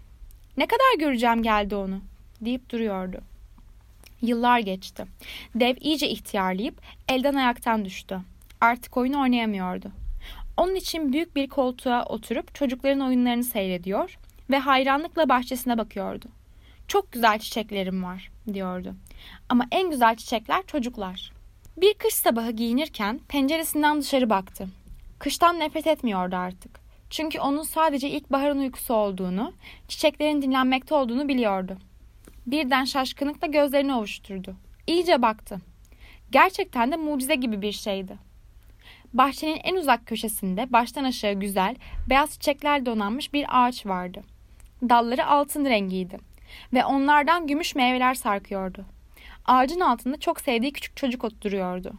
[0.58, 2.02] Ne kadar göreceğim geldi onu
[2.42, 3.22] deyip duruyordu.
[4.22, 5.06] Yıllar geçti.
[5.56, 8.20] Dev iyice ihtiyarlayıp elden ayaktan düştü.
[8.62, 9.92] Artık oyun oynayamıyordu.
[10.58, 14.18] Onun için büyük bir koltuğa oturup çocukların oyunlarını seyrediyor
[14.50, 16.26] ve hayranlıkla bahçesine bakıyordu.
[16.88, 18.96] Çok güzel çiçeklerim var diyordu.
[19.50, 21.32] Ama en güzel çiçekler çocuklar.
[21.78, 24.68] Bir kış sabahı giyinirken penceresinden dışarı baktı.
[25.20, 26.80] Kıştan nefret etmiyordu artık.
[27.10, 29.54] Çünkü onun sadece ilkbaharın uykusu olduğunu,
[29.88, 31.78] çiçeklerin dinlenmekte olduğunu biliyordu.
[32.48, 34.56] Birden şaşkınlıkla gözlerini ovuşturdu.
[34.88, 35.58] İyice baktı.
[36.32, 38.18] Gerçekten de mucize gibi bir şeydi.
[39.14, 41.76] Bahçenin en uzak köşesinde baştan aşağı güzel,
[42.10, 44.22] beyaz çiçekler donanmış bir ağaç vardı.
[44.90, 46.18] Dalları altın rengiydi
[46.74, 48.86] ve onlardan gümüş meyveler sarkıyordu.
[49.46, 51.94] Ağacın altında çok sevdiği küçük çocuk oturuyordu.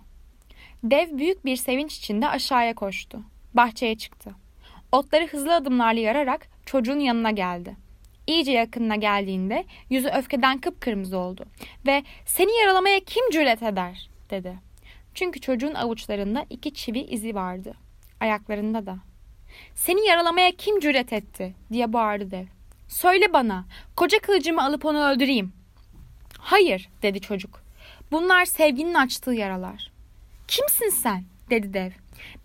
[0.84, 3.20] Dev büyük bir sevinç içinde aşağıya koştu.
[3.55, 4.34] Bahçeye çıktı.
[4.93, 7.76] Otları hızlı adımlarla yararak çocuğun yanına geldi.
[8.26, 11.45] İyice yakınına geldiğinde yüzü öfkeden kıpkırmızı oldu
[11.86, 14.59] ve seni yaralamaya kim cüret eder dedi.
[15.14, 17.74] Çünkü çocuğun avuçlarında iki çivi izi vardı.
[18.20, 18.97] Ayaklarında da.
[19.74, 22.47] Seni yaralamaya kim cüret etti diye bağırdı dev.
[22.88, 23.64] Söyle bana
[23.97, 25.53] koca kılıcımı alıp onu öldüreyim.
[26.43, 27.62] Hayır dedi çocuk.
[28.12, 29.93] Bunlar sevginin açtığı yaralar.
[30.49, 31.90] Kimsin sen dedi dev.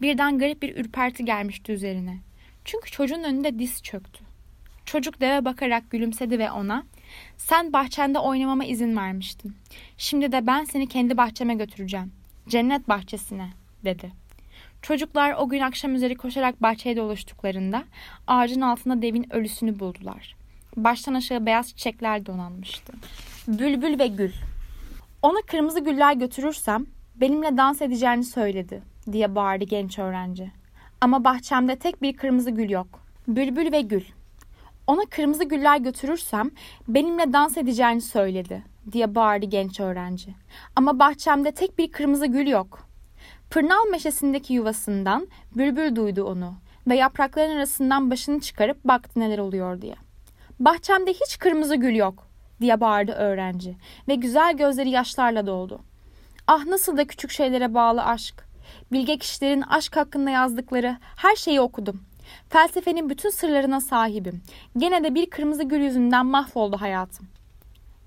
[0.01, 2.17] Birden garip bir ürperti gelmişti üzerine.
[2.65, 4.23] Çünkü çocuğun önünde diz çöktü.
[4.85, 6.83] Çocuk deve bakarak gülümsedi ve ona
[7.37, 9.55] sen bahçende oynamama izin vermiştin.
[9.97, 12.11] Şimdi de ben seni kendi bahçeme götüreceğim.
[12.47, 13.49] Cennet bahçesine
[13.85, 14.11] dedi.
[14.81, 17.83] Çocuklar o gün akşam üzeri koşarak bahçeye dolaştıklarında
[18.27, 20.35] ağacın altında devin ölüsünü buldular.
[20.75, 22.93] Baştan aşağı beyaz çiçekler donanmıştı.
[23.47, 24.31] Bülbül ve gül.
[25.21, 26.85] Ona kırmızı güller götürürsem
[27.15, 28.81] benimle dans edeceğini söyledi
[29.11, 30.51] diye bağırdı genç öğrenci.
[31.01, 32.87] Ama bahçemde tek bir kırmızı gül yok.
[33.27, 34.03] Bülbül ve gül.
[34.87, 36.51] Ona kırmızı güller götürürsem
[36.87, 40.35] benimle dans edeceğini söyledi diye bağırdı genç öğrenci.
[40.75, 42.79] Ama bahçemde tek bir kırmızı gül yok.
[43.49, 46.53] Pırnal meşesindeki yuvasından bülbül duydu onu
[46.87, 49.95] ve yaprakların arasından başını çıkarıp baktı neler oluyor diye.
[50.59, 52.26] Bahçemde hiç kırmızı gül yok
[52.61, 53.75] diye bağırdı öğrenci
[54.07, 55.79] ve güzel gözleri yaşlarla doldu.
[56.47, 58.47] Ah nasıl da küçük şeylere bağlı aşk.
[58.91, 62.01] Bilge kişilerin aşk hakkında yazdıkları her şeyi okudum.
[62.49, 64.41] Felsefenin bütün sırlarına sahibim.
[64.77, 67.27] Gene de bir kırmızı gül yüzünden mahvoldu hayatım.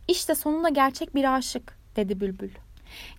[0.08, 2.50] İşte sonunda gerçek bir aşık dedi Bülbül.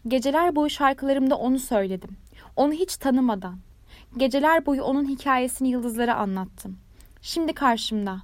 [0.08, 2.18] Geceler boyu şarkılarımda onu söyledim.
[2.56, 3.58] Onu hiç tanımadan.
[4.18, 6.78] Geceler boyu onun hikayesini yıldızlara anlattım.
[7.22, 8.22] Şimdi karşımda.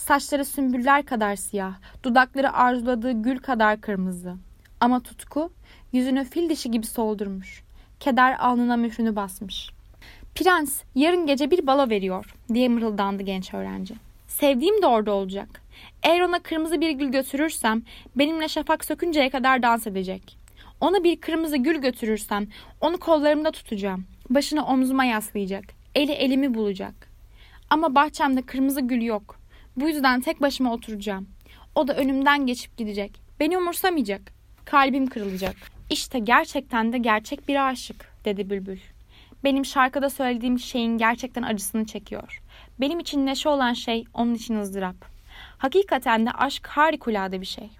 [0.00, 4.34] Saçları sümbüller kadar siyah, dudakları arzuladığı gül kadar kırmızı.
[4.80, 5.52] Ama tutku
[5.92, 7.62] yüzünü fil dişi gibi soldurmuş.
[8.00, 9.70] Keder alnına mührünü basmış.
[10.34, 13.94] Prens yarın gece bir balo veriyor diye mırıldandı genç öğrenci.
[14.28, 15.62] Sevdiğim de orada olacak.
[16.02, 17.82] Eğer ona kırmızı bir gül götürürsem
[18.16, 20.36] benimle şafak sökünceye kadar dans edecek.
[20.80, 22.46] Ona bir kırmızı gül götürürsem
[22.80, 24.04] onu kollarımda tutacağım.
[24.30, 25.64] Başını omzuma yaslayacak.
[25.94, 26.94] Eli elimi bulacak.
[27.70, 29.39] Ama bahçemde kırmızı gül yok.
[29.76, 31.28] Bu yüzden tek başıma oturacağım.
[31.74, 33.20] O da önümden geçip gidecek.
[33.40, 34.32] Beni umursamayacak.
[34.64, 35.56] Kalbim kırılacak.
[35.90, 38.78] İşte gerçekten de gerçek bir aşık dedi Bülbül.
[39.44, 42.42] Benim şarkıda söylediğim şeyin gerçekten acısını çekiyor.
[42.80, 44.96] Benim için neşe olan şey onun için ızdırap.
[45.58, 47.70] Hakikaten de aşk harikulade bir şey.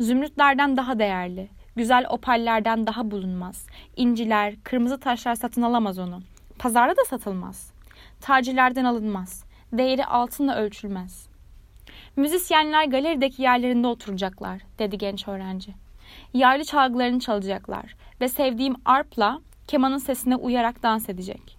[0.00, 3.66] Zümrütlerden daha değerli, güzel opallerden daha bulunmaz.
[3.96, 6.22] İnciler, kırmızı taşlar satın alamaz onu.
[6.58, 7.72] Pazarda da satılmaz.
[8.20, 9.43] Tacirlerden alınmaz.
[9.78, 11.28] Değeri altınla ölçülmez.
[12.16, 15.74] Müzisyenler galerideki yerlerinde oturacaklar, dedi genç öğrenci.
[16.34, 21.58] Yaylı çalgılarını çalacaklar ve sevdiğim arpla kemanın sesine uyarak dans edecek.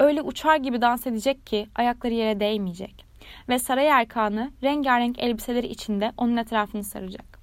[0.00, 3.06] Öyle uçar gibi dans edecek ki ayakları yere değmeyecek.
[3.48, 7.38] Ve saray erkanı rengarenk elbiseleri içinde onun etrafını saracak.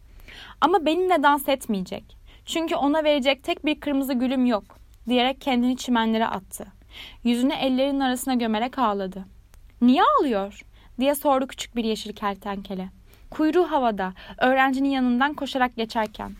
[0.61, 2.17] Ama benimle dans etmeyecek.
[2.45, 4.63] Çünkü ona verecek tek bir kırmızı gülüm yok.
[5.07, 6.65] diyerek kendini çimenlere attı.
[7.23, 9.32] Yüzünü ellerinin arasına gömerek ağladı.
[9.83, 10.61] Niye ağlıyor?
[10.99, 12.89] diye sordu küçük bir yeşil kertenkele.
[13.31, 16.35] Kuyruğu havada, öğrencinin yanından koşarak geçerken.